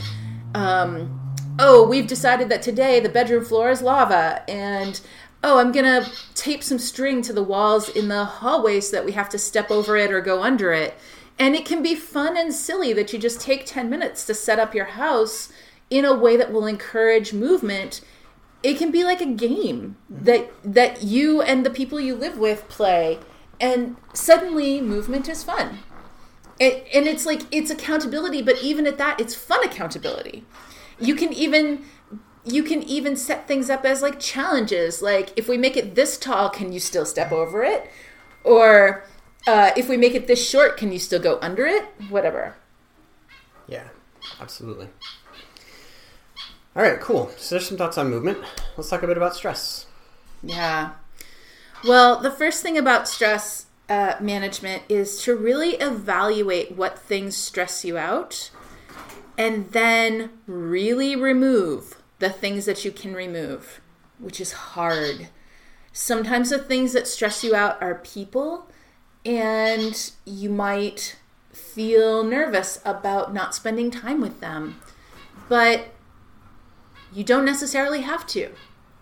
[0.56, 1.20] um,
[1.60, 5.02] oh we've decided that today the bedroom floor is lava and
[5.44, 9.06] oh, I'm going to tape some string to the walls in the hallway so that
[9.06, 10.96] we have to step over it or go under it.
[11.38, 14.60] And it can be fun and silly that you just take 10 minutes to set
[14.60, 15.52] up your house
[15.89, 18.02] in a way that will encourage movement.
[18.62, 20.26] It can be like a game mm-hmm.
[20.26, 23.20] that that you and the people you live with play
[23.60, 25.80] and suddenly movement is fun.
[26.60, 30.46] It, and it's like it's accountability, but even at that it's fun accountability.
[31.00, 31.84] You can even
[32.46, 35.02] you can even set things up as like challenges.
[35.02, 37.89] Like if we make it this tall can you still step over it?
[38.44, 39.06] Or
[39.48, 41.86] uh, if we make it this short can you still go under it?
[42.10, 42.56] Whatever.
[43.68, 43.88] Yeah
[44.39, 44.89] absolutely.
[46.76, 47.32] All right cool.
[47.38, 48.39] So there's some thoughts on movement.
[48.76, 49.86] Let's talk a bit about stress.
[50.41, 50.91] Yeah.
[51.84, 57.86] Well the first thing about stress uh, management is to really evaluate what things stress
[57.86, 58.50] you out
[59.38, 63.82] and then really remove the things that you can remove,
[64.18, 65.28] which is hard.
[65.92, 68.72] Sometimes the things that stress you out are people,
[69.26, 71.18] and you might
[71.52, 74.80] feel nervous about not spending time with them.
[75.50, 75.88] But
[77.12, 78.54] you don't necessarily have to.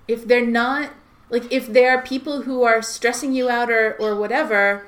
[0.08, 0.90] If they're not,
[1.30, 4.88] like, if there are people who are stressing you out or, or whatever,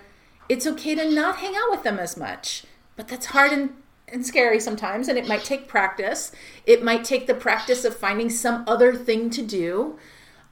[0.49, 2.63] it's okay to not hang out with them as much.
[2.95, 3.75] But that's hard and
[4.13, 6.31] and scary sometimes, and it might take practice.
[6.65, 9.97] It might take the practice of finding some other thing to do.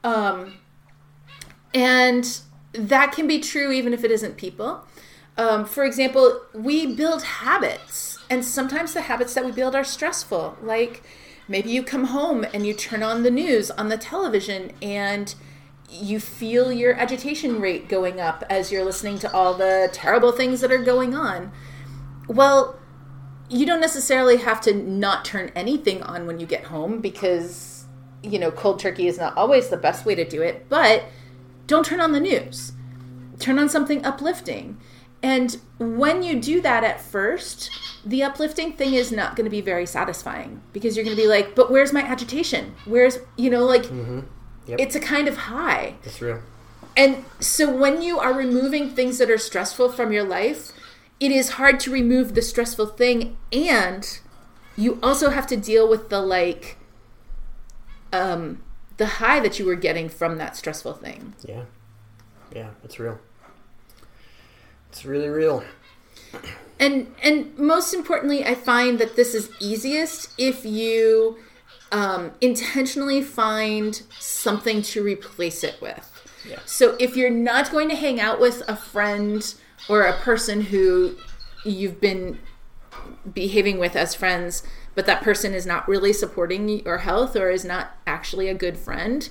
[0.04, 0.56] Um,
[1.74, 2.40] and
[2.74, 4.86] that can be true even if it isn't people.
[5.38, 10.58] Um, for example, we build habits, and sometimes the habits that we build are stressful.
[10.62, 11.04] Like
[11.48, 15.34] maybe you come home and you turn on the news on the television and
[15.90, 20.62] you feel your agitation rate going up as you're listening to all the terrible things
[20.62, 21.52] that are going on.
[22.28, 22.80] Well,
[23.52, 27.86] you don't necessarily have to not turn anything on when you get home because
[28.24, 31.04] you know cold turkey is not always the best way to do it but
[31.68, 32.74] don't turn on the news.
[33.40, 34.78] Turn on something uplifting.
[35.24, 37.70] And when you do that at first
[38.04, 41.28] the uplifting thing is not going to be very satisfying because you're going to be
[41.28, 42.74] like but where's my agitation?
[42.86, 44.22] Where's you know like mm-hmm.
[44.66, 44.80] yep.
[44.80, 45.96] it's a kind of high.
[46.04, 46.42] That's real.
[46.96, 50.72] And so when you are removing things that are stressful from your life
[51.22, 54.20] it is hard to remove the stressful thing and
[54.76, 56.78] you also have to deal with the like
[58.12, 58.62] um
[58.98, 61.64] the high that you were getting from that stressful thing yeah
[62.54, 63.18] yeah it's real
[64.90, 65.64] it's really real
[66.82, 71.38] and and most importantly, I find that this is easiest if you
[71.92, 76.08] um, intentionally find something to replace it with.
[76.48, 76.60] Yeah.
[76.66, 79.54] So if you're not going to hang out with a friend
[79.90, 81.16] or a person who
[81.64, 82.40] you've been
[83.34, 84.64] behaving with as friends,
[84.96, 88.78] but that person is not really supporting your health or is not actually a good
[88.78, 89.30] friend,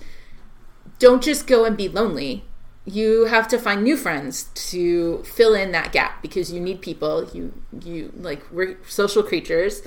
[0.98, 2.44] don't just go and be lonely.
[2.84, 7.28] You have to find new friends to fill in that gap because you need people.
[7.32, 9.82] You you like we're social creatures.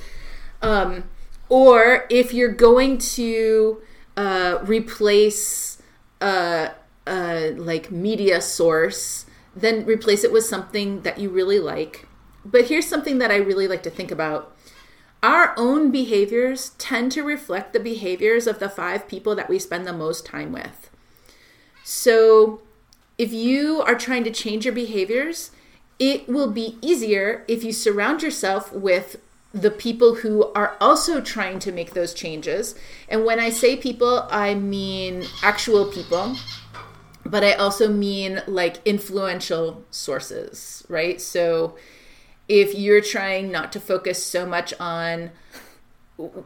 [0.61, 1.05] Um,
[1.49, 3.81] or if you're going to
[4.15, 5.81] uh, replace
[6.21, 6.71] a,
[7.05, 12.07] a like media source, then replace it with something that you really like.
[12.45, 14.55] But here's something that I really like to think about.
[15.21, 19.87] Our own behaviors tend to reflect the behaviors of the five people that we spend
[19.87, 20.89] the most time with.
[21.83, 22.61] So,
[23.17, 25.51] if you are trying to change your behaviors,
[25.99, 29.17] it will be easier if you surround yourself with
[29.53, 32.75] the people who are also trying to make those changes.
[33.07, 36.35] And when I say people, I mean actual people,
[37.25, 41.19] but I also mean like influential sources, right?
[41.21, 41.75] So
[42.47, 45.31] if you're trying not to focus so much on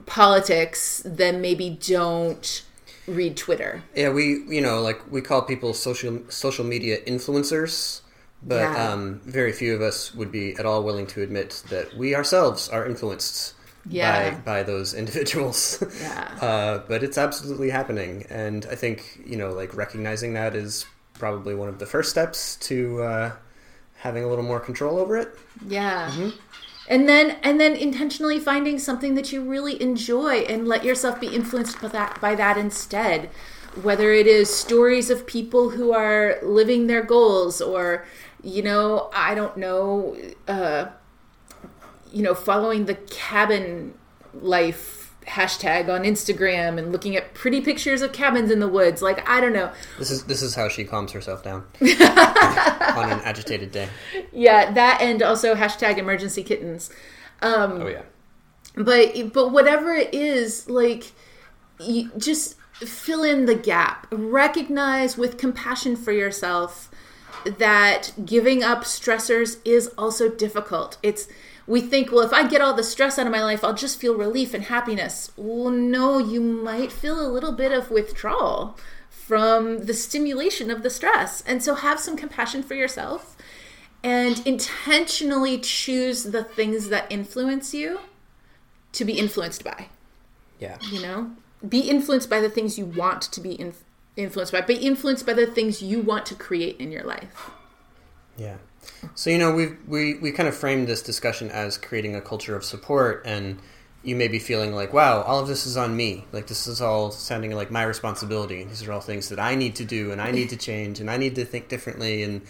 [0.05, 2.63] politics, then maybe don't
[3.07, 3.84] read Twitter.
[3.95, 8.01] Yeah, we you know like we call people social social media influencers,
[8.43, 8.93] but Yeah.
[8.93, 12.69] um, very few of us would be at all willing to admit that we ourselves
[12.69, 13.53] are influenced
[13.89, 14.31] Yeah.
[14.31, 15.83] by by those individuals.
[16.01, 16.38] Yeah.
[16.41, 21.55] uh, but it's absolutely happening, and I think you know like recognizing that is probably
[21.55, 23.31] one of the first steps to uh,
[23.97, 25.29] having a little more control over it.
[25.67, 26.31] Yeah.
[26.89, 31.27] And then and then intentionally finding something that you really enjoy and let yourself be
[31.27, 33.29] influenced by that by that instead.
[33.81, 38.05] Whether it is stories of people who are living their goals or
[38.43, 40.15] you know, I don't know
[40.47, 40.85] uh
[42.11, 43.93] you know, following the cabin
[44.33, 49.01] life hashtag on Instagram and looking at pretty pictures of cabins in the woods.
[49.01, 49.71] Like, I don't know.
[49.99, 53.89] This is this is how she calms herself down on an agitated day.
[54.31, 56.89] Yeah, that and also hashtag emergency kittens.
[57.41, 58.01] Um, Oh yeah.
[58.75, 61.11] but but whatever it is like
[61.79, 66.89] you just fill in the gap recognize with compassion for yourself
[67.57, 71.27] that giving up stressors is also difficult it's
[71.68, 73.99] we think well if i get all the stress out of my life i'll just
[73.99, 75.32] feel relief and happiness.
[75.36, 78.78] Well no you might feel a little bit of withdrawal
[79.28, 81.43] from the stimulation of the stress.
[81.45, 83.36] And so have some compassion for yourself
[84.01, 87.99] and intentionally choose the things that influence you
[88.93, 89.89] to be influenced by.
[90.59, 90.78] Yeah.
[90.89, 91.32] you know?
[91.68, 93.74] Be influenced by the things you want to be in,
[94.15, 94.61] influenced by.
[94.61, 97.51] Be influenced by the things you want to create in your life
[98.38, 98.57] Yeah.
[99.15, 102.55] So you know we've we we kind of framed this discussion as creating a culture
[102.55, 103.59] of support, and
[104.03, 106.25] you may be feeling like, wow, all of this is on me.
[106.31, 108.63] Like this is all sounding like my responsibility.
[108.63, 111.09] These are all things that I need to do, and I need to change, and
[111.09, 112.43] I need to think differently, and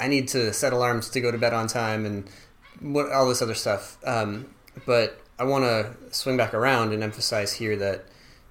[0.00, 2.28] I need to set alarms to go to bed on time, and
[2.80, 3.96] what all this other stuff.
[4.04, 4.54] Um,
[4.86, 8.04] but I want to swing back around and emphasize here that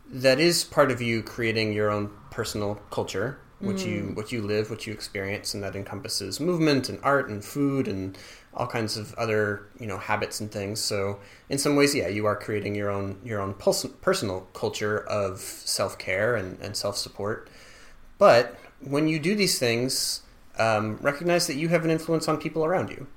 [0.09, 4.69] that is part of you creating your own personal culture what you what you live
[4.69, 8.15] what you experience and that encompasses movement and art and food and
[8.53, 10.79] all kinds of other you know habits and things.
[10.79, 15.39] So in some ways yeah you are creating your own your own personal culture of
[15.39, 17.49] self-care and, and self-support.
[18.17, 20.21] But when you do these things
[20.59, 23.07] um, recognize that you have an influence on people around you.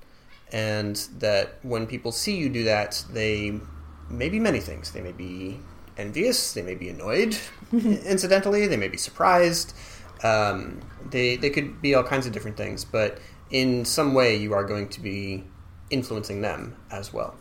[0.53, 3.61] And that when people see you do that they
[4.09, 4.91] may be many things.
[4.93, 5.61] They may be
[5.97, 6.53] envious.
[6.53, 7.39] They may be annoyed
[7.73, 8.67] incidentally.
[8.67, 9.75] They may be surprised
[10.23, 13.19] um, they they could be all kinds of different things but
[13.51, 15.45] in some way you are going to be
[15.91, 17.35] influencing them as well.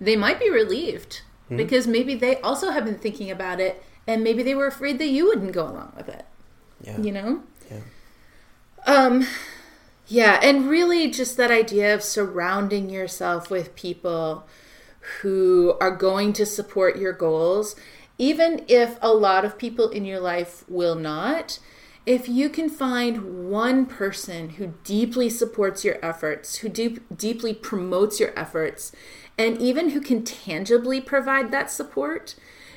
[0.00, 4.42] They might be relieved because maybe they also have been thinking about it and maybe
[4.42, 6.26] they were afraid that you wouldn't go along with it
[6.82, 6.98] yeah.
[6.98, 7.42] you know?
[7.70, 7.80] Yeah.
[8.86, 9.26] um
[10.06, 14.46] yeah and really just that idea of surrounding yourself with people
[15.20, 17.74] who are going to support your goals
[18.18, 21.58] even if a lot of people in your life will not
[22.06, 28.18] if you can find one person who deeply supports your efforts who deep, deeply promotes
[28.20, 28.92] your efforts
[29.36, 32.36] and even who can tangibly provide that support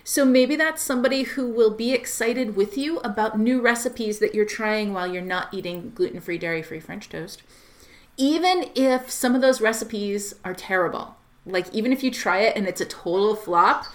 [0.10, 4.44] so maybe that's somebody who will be excited with you about new recipes that you're
[4.44, 7.44] trying while you're not eating gluten free, dairy free French toast.
[8.18, 11.16] Even if some of those recipes are terrible,
[11.46, 13.86] like even if you try it and it's a total flop,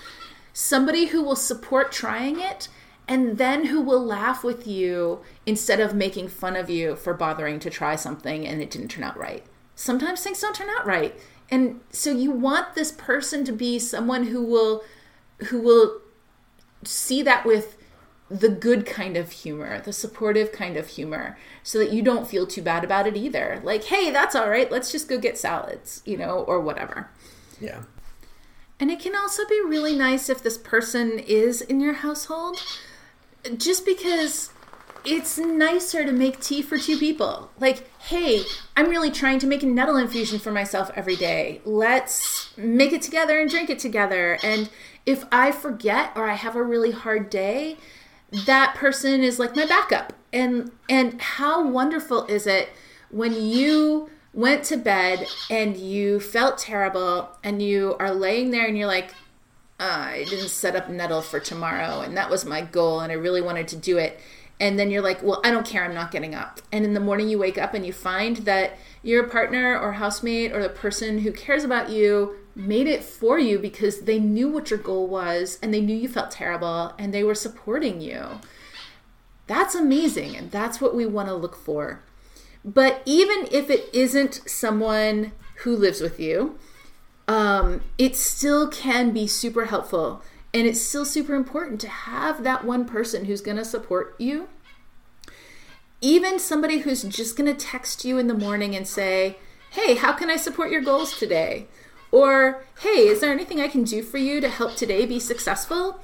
[0.52, 2.68] somebody who will support trying it
[3.06, 7.58] and then who will laugh with you instead of making fun of you for bothering
[7.60, 9.44] to try something and it didn't turn out right.
[9.74, 11.14] Sometimes things don't turn out right.
[11.50, 14.82] and so you want this person to be someone who will
[15.48, 16.00] who will
[16.84, 17.76] see that with
[18.30, 22.46] the good kind of humor, the supportive kind of humor, so that you don't feel
[22.46, 23.60] too bad about it either.
[23.62, 24.70] Like, hey, that's all right.
[24.70, 27.10] Let's just go get salads, you know, or whatever.
[27.60, 27.82] Yeah.
[28.80, 32.56] And it can also be really nice if this person is in your household,
[33.58, 34.50] just because
[35.04, 37.50] it's nicer to make tea for two people.
[37.60, 38.42] Like, hey,
[38.76, 41.60] I'm really trying to make a nettle infusion for myself every day.
[41.64, 44.38] Let's make it together and drink it together.
[44.42, 44.70] And
[45.04, 47.76] if I forget or I have a really hard day,
[48.46, 50.14] that person is like my backup.
[50.32, 52.70] And and how wonderful is it
[53.10, 58.76] when you went to bed and you felt terrible and you are laying there and
[58.76, 59.14] you're like,
[59.80, 63.16] uh, I didn't set up nettle for tomorrow and that was my goal and I
[63.16, 64.20] really wanted to do it.
[64.60, 66.60] And then you're like, well, I don't care, I'm not getting up.
[66.70, 70.52] And in the morning you wake up and you find that your partner or housemate
[70.52, 74.70] or the person who cares about you made it for you because they knew what
[74.70, 78.40] your goal was and they knew you felt terrible and they were supporting you.
[79.48, 82.02] That's amazing and that's what we want to look for.
[82.64, 86.58] But even if it isn't someone who lives with you,
[87.26, 90.22] um, it still can be super helpful.
[90.52, 94.48] And it's still super important to have that one person who's going to support you.
[96.00, 99.38] Even somebody who's just going to text you in the morning and say,
[99.70, 101.66] Hey, how can I support your goals today?
[102.12, 106.00] Or, Hey, is there anything I can do for you to help today be successful?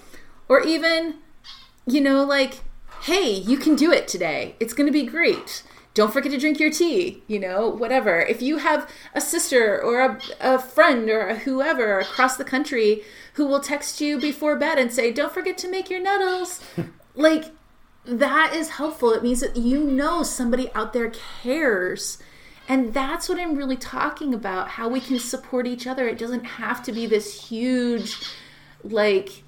[0.49, 1.17] Or even,
[1.87, 2.61] you know, like,
[3.03, 4.57] Hey, you can do it today.
[4.59, 5.63] It's going to be great
[5.95, 8.21] don't forget to drink your tea, you know, whatever.
[8.21, 13.03] If you have a sister or a, a friend or a whoever across the country
[13.35, 16.61] who will text you before bed and say, don't forget to make your nettles,
[17.15, 17.47] like
[18.05, 19.13] that is helpful.
[19.13, 21.13] It means that you know somebody out there
[21.43, 22.19] cares.
[22.69, 26.07] And that's what I'm really talking about how we can support each other.
[26.07, 28.17] It doesn't have to be this huge,
[28.85, 29.43] like,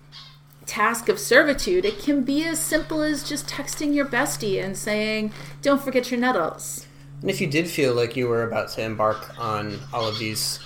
[0.66, 5.32] task of servitude, it can be as simple as just texting your bestie and saying,
[5.60, 6.86] Don't forget your nettles.
[7.20, 10.58] And if you did feel like you were about to embark on all of these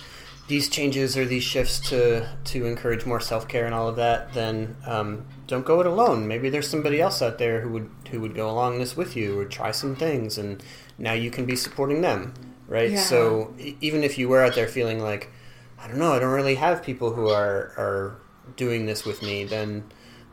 [0.47, 4.33] these changes or these shifts to to encourage more self care and all of that,
[4.33, 6.27] then um, don't go it alone.
[6.27, 9.37] Maybe there's somebody else out there who would who would go along this with you
[9.39, 10.63] or try some things, and
[10.97, 12.33] now you can be supporting them,
[12.67, 12.91] right?
[12.91, 13.01] Yeah.
[13.01, 15.29] So even if you were out there feeling like,
[15.77, 18.21] I don't know, I don't really have people who are are
[18.55, 19.83] doing this with me, then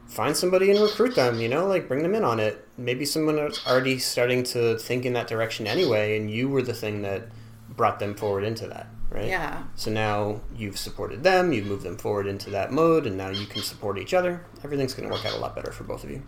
[0.06, 2.66] find somebody and recruit them, you know, like bring them in on it.
[2.76, 6.74] Maybe someone was already starting to think in that direction anyway, and you were the
[6.74, 7.28] thing that
[7.68, 9.26] brought them forward into that, right?
[9.26, 9.64] Yeah.
[9.74, 13.46] So now you've supported them, you've moved them forward into that mode, and now you
[13.46, 14.44] can support each other.
[14.62, 16.22] Everything's going to work out a lot better for both of you.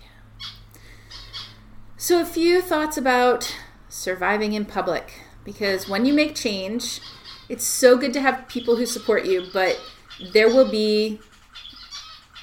[0.00, 0.80] Yeah.
[1.96, 3.54] So, a few thoughts about
[3.88, 7.00] surviving in public, because when you make change,
[7.48, 9.80] it's so good to have people who support you, but
[10.32, 11.18] there will be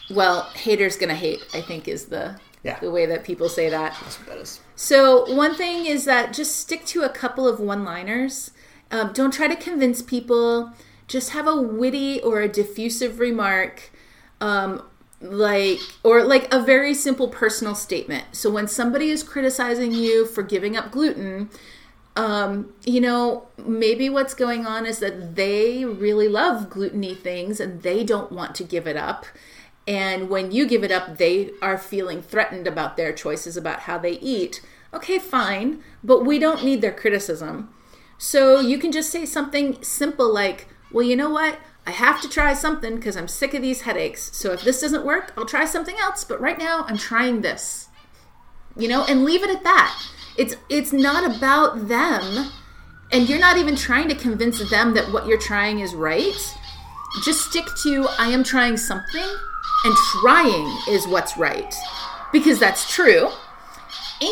[0.09, 2.79] well haters gonna hate i think is the yeah.
[2.79, 3.95] the way that people say that.
[4.01, 4.59] That's what that is.
[4.75, 8.49] So one thing is that just stick to a couple of one liners
[8.91, 10.73] um, don't try to convince people.
[11.07, 13.91] Just have a witty or a diffusive remark
[14.41, 14.81] um,
[15.21, 18.25] like or like a very simple personal statement.
[18.31, 21.49] So when somebody is criticizing you for giving up gluten
[22.15, 27.81] um, you know, maybe what's going on is that they really love gluteny things and
[27.81, 29.25] they don't want to give it up.
[29.87, 33.97] And when you give it up, they are feeling threatened about their choices about how
[33.97, 34.61] they eat.
[34.93, 37.69] Okay, fine, but we don't need their criticism.
[38.17, 41.59] So you can just say something simple like, well, you know what?
[41.85, 44.35] I have to try something because I'm sick of these headaches.
[44.35, 46.23] So if this doesn't work, I'll try something else.
[46.23, 47.89] But right now, I'm trying this.
[48.77, 50.07] You know, and leave it at that
[50.37, 52.51] it's it's not about them
[53.11, 56.55] and you're not even trying to convince them that what you're trying is right.
[57.23, 59.27] Just stick to I am trying something
[59.85, 61.73] and trying is what's right
[62.31, 63.29] because that's true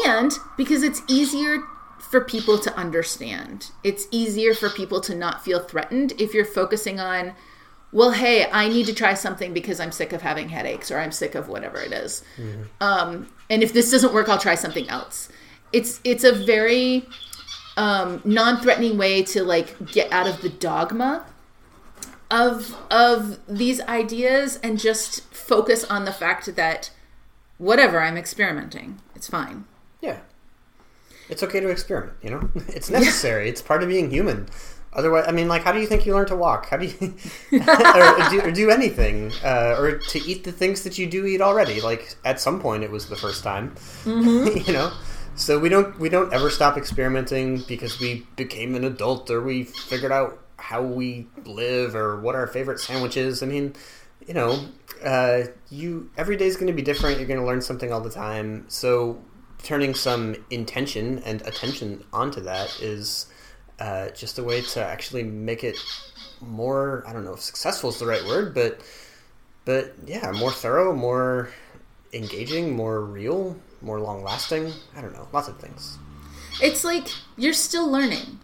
[0.07, 1.63] and because it's easier
[1.99, 3.71] for people to understand.
[3.83, 7.33] It's easier for people to not feel threatened if you're focusing on
[7.91, 11.11] well, hey, I need to try something because I'm sick of having headaches or I'm
[11.11, 12.23] sick of whatever it is.
[12.37, 12.63] Mm-hmm.
[12.81, 15.29] Um, and if this doesn't work, I'll try something else
[15.73, 17.05] it's it's a very
[17.75, 21.25] um, non-threatening way to like get out of the dogma
[22.31, 26.91] of of these ideas and just focus on the fact that
[27.57, 29.65] whatever I'm experimenting, it's fine.
[30.01, 30.19] Yeah,
[31.29, 32.13] it's okay to experiment.
[32.21, 33.45] You know, it's necessary.
[33.45, 33.51] Yeah.
[33.51, 34.47] It's part of being human.
[34.95, 36.67] Otherwise, I mean, like, how do you think you learn to walk?
[36.67, 37.15] How do you
[37.51, 41.41] or, do, or do anything, uh, or to eat the things that you do eat
[41.41, 41.81] already?
[41.81, 43.71] Like, at some point, it was the first time.
[44.03, 44.57] Mm-hmm.
[44.67, 44.93] you know,
[45.35, 49.63] so we don't we don't ever stop experimenting because we became an adult or we
[49.63, 53.43] figured out how we live or what our favorite sandwich is.
[53.43, 53.75] I mean,
[54.25, 54.65] you know,
[55.03, 57.17] uh, you every day is going to be different.
[57.17, 58.65] You're going to learn something all the time.
[58.67, 59.21] So
[59.63, 63.27] turning some intention and attention onto that is
[63.79, 65.77] uh, just a way to actually make it
[66.41, 67.03] more.
[67.07, 68.81] I don't know if successful is the right word, but
[69.65, 71.49] but yeah, more thorough, more
[72.13, 74.71] engaging, more real, more long lasting.
[74.95, 75.97] I don't know, lots of things.
[76.61, 77.07] It's like
[77.37, 78.39] you're still learning.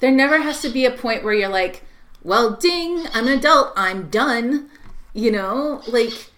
[0.00, 1.84] There never has to be a point where you're like,
[2.22, 4.68] well, ding, I'm an adult, I'm done.
[5.14, 6.30] You know, like,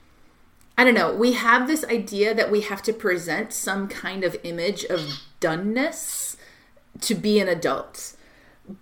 [0.76, 1.14] I don't know.
[1.14, 6.36] We have this idea that we have to present some kind of image of doneness
[7.00, 8.16] to be an adult.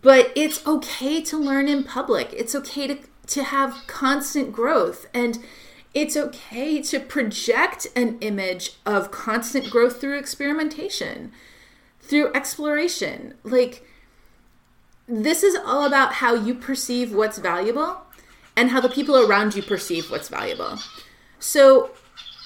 [0.00, 2.32] But it's okay to learn in public.
[2.32, 2.98] It's okay to,
[3.28, 5.06] to have constant growth.
[5.12, 5.38] And
[5.94, 11.32] it's okay to project an image of constant growth through experimentation,
[12.00, 13.34] through exploration.
[13.44, 13.86] Like,
[15.06, 18.02] this is all about how you perceive what's valuable
[18.56, 20.78] and how the people around you perceive what's valuable.
[21.38, 21.90] So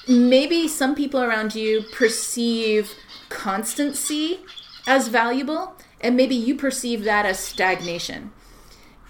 [0.09, 2.94] maybe some people around you perceive
[3.28, 4.40] constancy
[4.86, 8.32] as valuable, and maybe you perceive that as stagnation.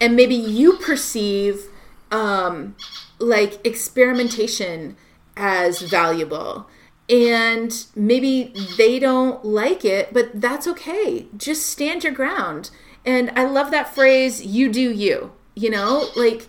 [0.00, 1.68] And maybe you perceive
[2.10, 2.76] um,
[3.18, 4.96] like experimentation
[5.36, 6.68] as valuable.
[7.08, 11.26] And maybe they don't like it, but that's okay.
[11.36, 12.70] Just stand your ground.
[13.04, 15.32] And I love that phrase, you do you.
[15.54, 16.48] You know, like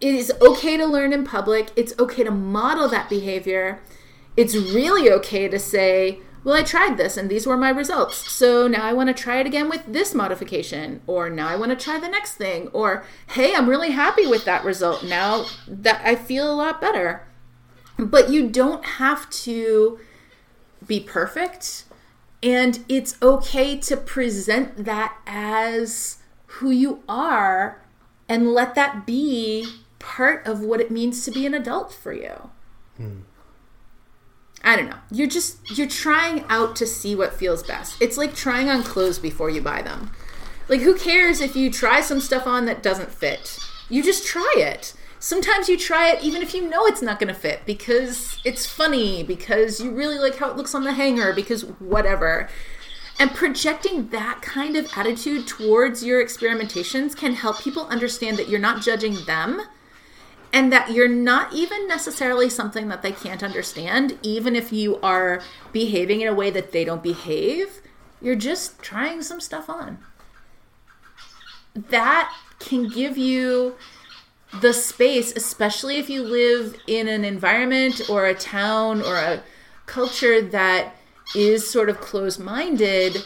[0.00, 1.70] it is okay to learn in public.
[1.76, 3.80] It's okay to model that behavior.
[4.36, 8.30] It's really okay to say, well, I tried this and these were my results.
[8.30, 11.00] So now I want to try it again with this modification.
[11.06, 12.68] Or now I want to try the next thing.
[12.68, 15.04] Or, hey, I'm really happy with that result.
[15.04, 17.26] Now that I feel a lot better.
[17.98, 20.00] But you don't have to
[20.84, 21.84] be perfect.
[22.42, 27.80] And it's okay to present that as who you are
[28.28, 29.66] and let that be
[30.00, 32.50] part of what it means to be an adult for you.
[32.96, 33.20] Hmm.
[34.64, 34.98] I don't know.
[35.10, 38.00] You're just you're trying out to see what feels best.
[38.00, 40.12] It's like trying on clothes before you buy them.
[40.68, 43.58] Like who cares if you try some stuff on that doesn't fit?
[43.88, 44.94] You just try it.
[45.18, 48.66] Sometimes you try it even if you know it's not going to fit because it's
[48.66, 52.48] funny, because you really like how it looks on the hanger, because whatever.
[53.20, 58.58] And projecting that kind of attitude towards your experimentations can help people understand that you're
[58.58, 59.62] not judging them
[60.52, 65.40] and that you're not even necessarily something that they can't understand, even if you are
[65.72, 67.80] behaving in a way that they don't behave.
[68.20, 69.98] You're just trying some stuff on.
[71.74, 73.76] That can give you
[74.60, 79.42] the space, especially if you live in an environment or a town or a
[79.86, 80.94] culture that
[81.34, 83.24] is sort of closed minded,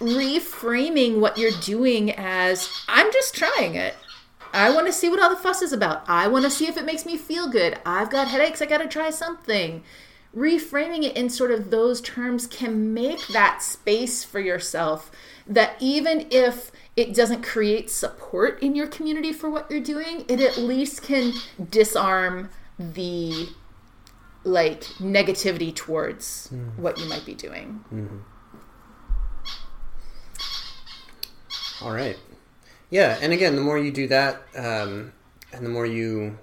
[0.00, 3.94] reframing what you're doing as I'm just trying it.
[4.52, 6.04] I want to see what all the fuss is about.
[6.08, 7.78] I want to see if it makes me feel good.
[7.86, 8.60] I've got headaches.
[8.60, 9.82] I got to try something.
[10.36, 15.10] Reframing it in sort of those terms can make that space for yourself
[15.46, 20.40] that even if it doesn't create support in your community for what you're doing, it
[20.40, 21.32] at least can
[21.70, 23.48] disarm the
[24.44, 26.76] like negativity towards mm.
[26.78, 27.84] what you might be doing.
[27.92, 28.18] Mm-hmm.
[31.84, 32.16] All right.
[32.92, 35.14] Yeah, and again, the more you do that, um,
[35.50, 36.38] and the more you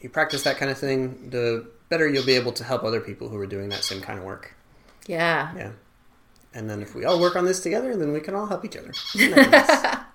[0.00, 3.28] you practice that kind of thing, the better you'll be able to help other people
[3.28, 4.54] who are doing that same kind of work.
[5.08, 5.52] Yeah.
[5.56, 5.72] Yeah.
[6.54, 8.76] And then if we all work on this together, then we can all help each
[8.76, 8.92] other.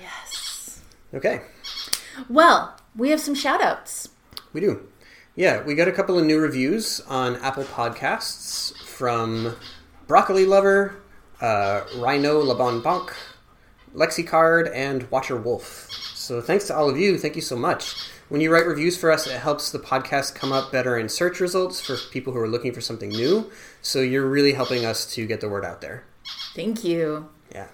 [0.00, 0.80] yes.
[1.12, 1.40] Okay.
[2.28, 4.10] Well, we have some shout outs.
[4.52, 4.86] We do.
[5.34, 9.56] Yeah, we got a couple of new reviews on Apple Podcasts from
[10.06, 11.02] Broccoli Lover,
[11.40, 13.12] uh, Rhino Labon Bonk,
[13.94, 15.90] LexiCard, and Watcher Wolf.
[16.14, 17.18] So thanks to all of you.
[17.18, 17.94] Thank you so much.
[18.28, 21.40] When you write reviews for us, it helps the podcast come up better in search
[21.40, 23.50] results for people who are looking for something new.
[23.82, 26.04] So you're really helping us to get the word out there.
[26.54, 27.28] Thank you.
[27.52, 27.68] Yeah.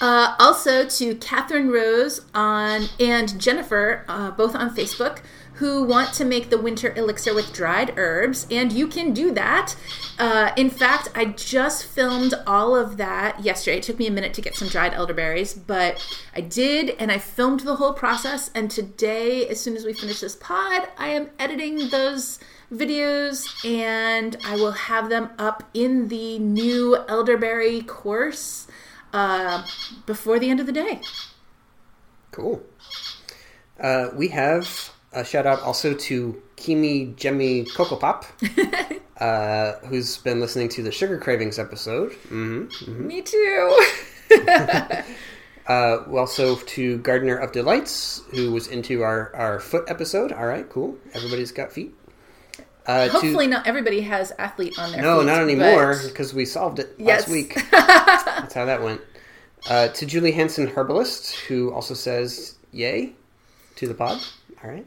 [0.00, 5.20] Uh, also to Catherine Rose on and Jennifer, uh, both on Facebook,
[5.62, 9.76] who want to make the winter elixir with dried herbs, and you can do that.
[10.18, 13.76] Uh, in fact, I just filmed all of that yesterday.
[13.76, 17.18] It took me a minute to get some dried elderberries, but I did, and I
[17.18, 18.50] filmed the whole process.
[18.56, 22.40] And today, as soon as we finish this pod, I am editing those
[22.72, 28.66] videos and I will have them up in the new elderberry course
[29.12, 29.64] uh,
[30.06, 31.02] before the end of the day.
[32.32, 32.64] Cool.
[33.78, 38.24] Uh, we have a shout out also to Kimi Jemmy Coco Pop,
[39.20, 42.12] uh, who's been listening to the Sugar Cravings episode.
[42.12, 43.06] Mm-hmm, mm-hmm.
[43.06, 45.04] Me too.
[45.68, 50.32] Uh, also to Gardener of Delights, who was into our, our foot episode.
[50.32, 50.98] All right, cool.
[51.14, 51.94] Everybody's got feet.
[52.84, 55.02] Uh, Hopefully, to, not everybody has athlete on their.
[55.02, 57.20] No, feet, not anymore because we solved it yes.
[57.20, 57.54] last week.
[57.70, 59.00] That's how that went.
[59.70, 63.12] Uh, to Julie Hanson, herbalist, who also says "Yay"
[63.76, 64.20] to the pod.
[64.62, 64.86] All right.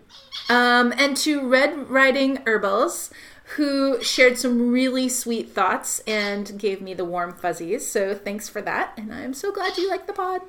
[0.49, 3.11] Um, and to Red Riding Herbals,
[3.55, 7.89] who shared some really sweet thoughts and gave me the warm fuzzies.
[7.89, 10.41] So thanks for that, and I'm so glad you like the pod.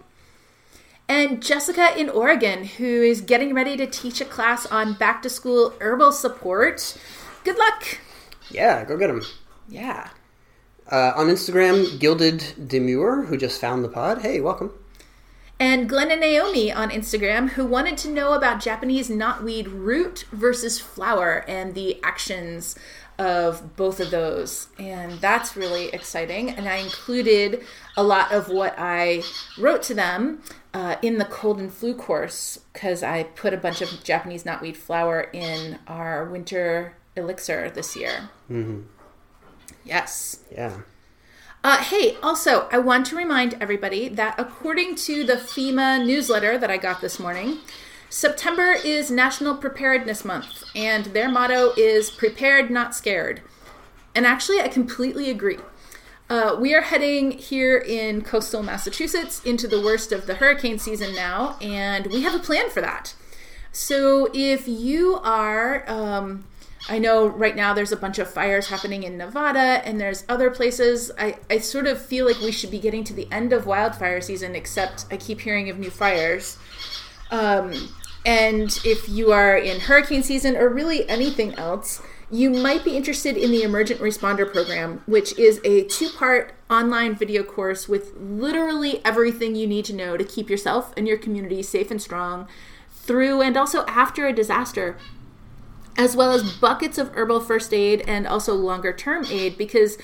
[1.08, 5.30] And Jessica in Oregon, who is getting ready to teach a class on back to
[5.30, 6.96] school herbal support.
[7.44, 7.98] Good luck.
[8.50, 9.22] Yeah, go get them.
[9.68, 10.08] Yeah.
[10.90, 14.22] Uh, on Instagram, Gilded Demure, who just found the pod.
[14.22, 14.72] Hey, welcome.
[15.58, 20.78] And Glenn and Naomi on Instagram, who wanted to know about Japanese knotweed root versus
[20.78, 22.76] flower and the actions
[23.18, 24.68] of both of those.
[24.78, 26.50] And that's really exciting.
[26.50, 27.64] And I included
[27.96, 29.22] a lot of what I
[29.56, 30.42] wrote to them
[30.74, 34.76] uh, in the cold and flu course because I put a bunch of Japanese knotweed
[34.76, 38.28] flower in our winter elixir this year.
[38.50, 38.82] Mm-hmm.
[39.84, 40.40] Yes.
[40.52, 40.80] Yeah.
[41.66, 46.70] Uh, hey, also, I want to remind everybody that according to the FEMA newsletter that
[46.70, 47.58] I got this morning,
[48.08, 53.42] September is National Preparedness Month, and their motto is Prepared, Not Scared.
[54.14, 55.58] And actually, I completely agree.
[56.30, 61.16] Uh, we are heading here in coastal Massachusetts into the worst of the hurricane season
[61.16, 63.16] now, and we have a plan for that.
[63.72, 66.44] So if you are um,
[66.88, 70.50] I know right now there's a bunch of fires happening in Nevada and there's other
[70.50, 71.10] places.
[71.18, 74.20] I, I sort of feel like we should be getting to the end of wildfire
[74.20, 76.58] season, except I keep hearing of new fires.
[77.30, 77.72] Um,
[78.24, 83.36] and if you are in hurricane season or really anything else, you might be interested
[83.36, 89.04] in the Emergent Responder Program, which is a two part online video course with literally
[89.04, 92.48] everything you need to know to keep yourself and your community safe and strong
[92.90, 94.96] through and also after a disaster
[95.96, 99.98] as well as buckets of herbal first aid and also longer term aid because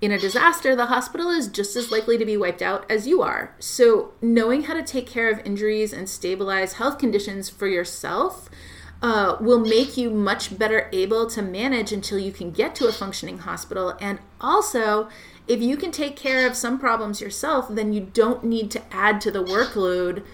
[0.00, 3.22] in a disaster, the hospital is just as likely to be wiped out as you
[3.22, 3.54] are.
[3.58, 8.50] So, knowing how to take care of injuries and stabilize health conditions for yourself
[9.00, 12.92] uh, will make you much better able to manage until you can get to a
[12.92, 13.96] functioning hospital.
[14.00, 15.08] And also,
[15.46, 19.20] if you can take care of some problems yourself, then you don't need to add
[19.22, 20.24] to the workload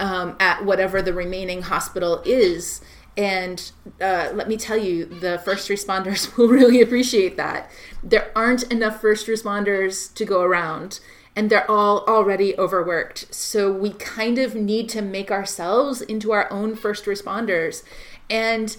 [0.00, 2.80] um, at whatever the remaining hospital is.
[3.16, 3.70] And
[4.00, 7.70] uh, let me tell you, the first responders will really appreciate that.
[8.02, 11.00] There aren't enough first responders to go around,
[11.36, 13.32] and they're all already overworked.
[13.32, 17.82] So we kind of need to make ourselves into our own first responders
[18.28, 18.76] and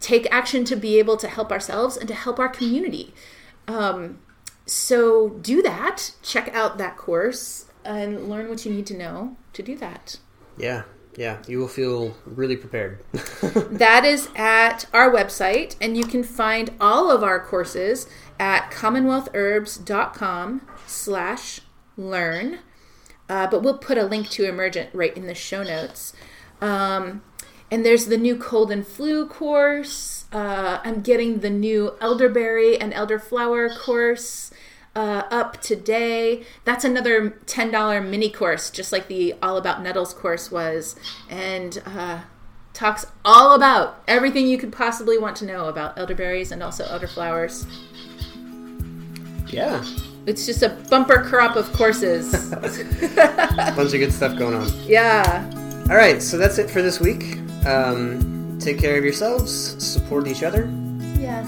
[0.00, 3.12] take action to be able to help ourselves and to help our community.
[3.66, 4.20] Um,
[4.64, 6.12] so do that.
[6.22, 10.18] Check out that course and learn what you need to know to do that.
[10.56, 10.84] Yeah,
[11.18, 13.00] yeah, you will feel really prepared.
[13.12, 18.08] that is at our website, and you can find all of our courses
[18.38, 21.60] at commonwealthherbs.com slash
[21.96, 22.60] learn.
[23.28, 26.12] Uh, but we'll put a link to Emergent right in the show notes.
[26.60, 27.22] Um,
[27.68, 30.24] and there's the new cold and flu course.
[30.32, 34.52] Uh, I'm getting the new elderberry and elderflower course
[34.98, 36.42] uh, up today.
[36.64, 40.96] That's another $10 mini course, just like the All About Nettles course was,
[41.30, 42.22] and uh,
[42.72, 47.64] talks all about everything you could possibly want to know about elderberries and also elderflowers.
[49.46, 49.84] Yeah.
[50.26, 52.52] It's just a bumper crop of courses.
[52.52, 52.56] a
[53.76, 54.68] bunch of good stuff going on.
[54.84, 55.48] Yeah.
[55.88, 57.38] All right, so that's it for this week.
[57.64, 59.52] Um, take care of yourselves,
[59.82, 60.68] support each other.
[61.20, 61.46] Yes.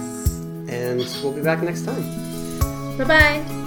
[0.68, 2.30] And we'll be back next time.
[3.01, 3.60] 拜拜。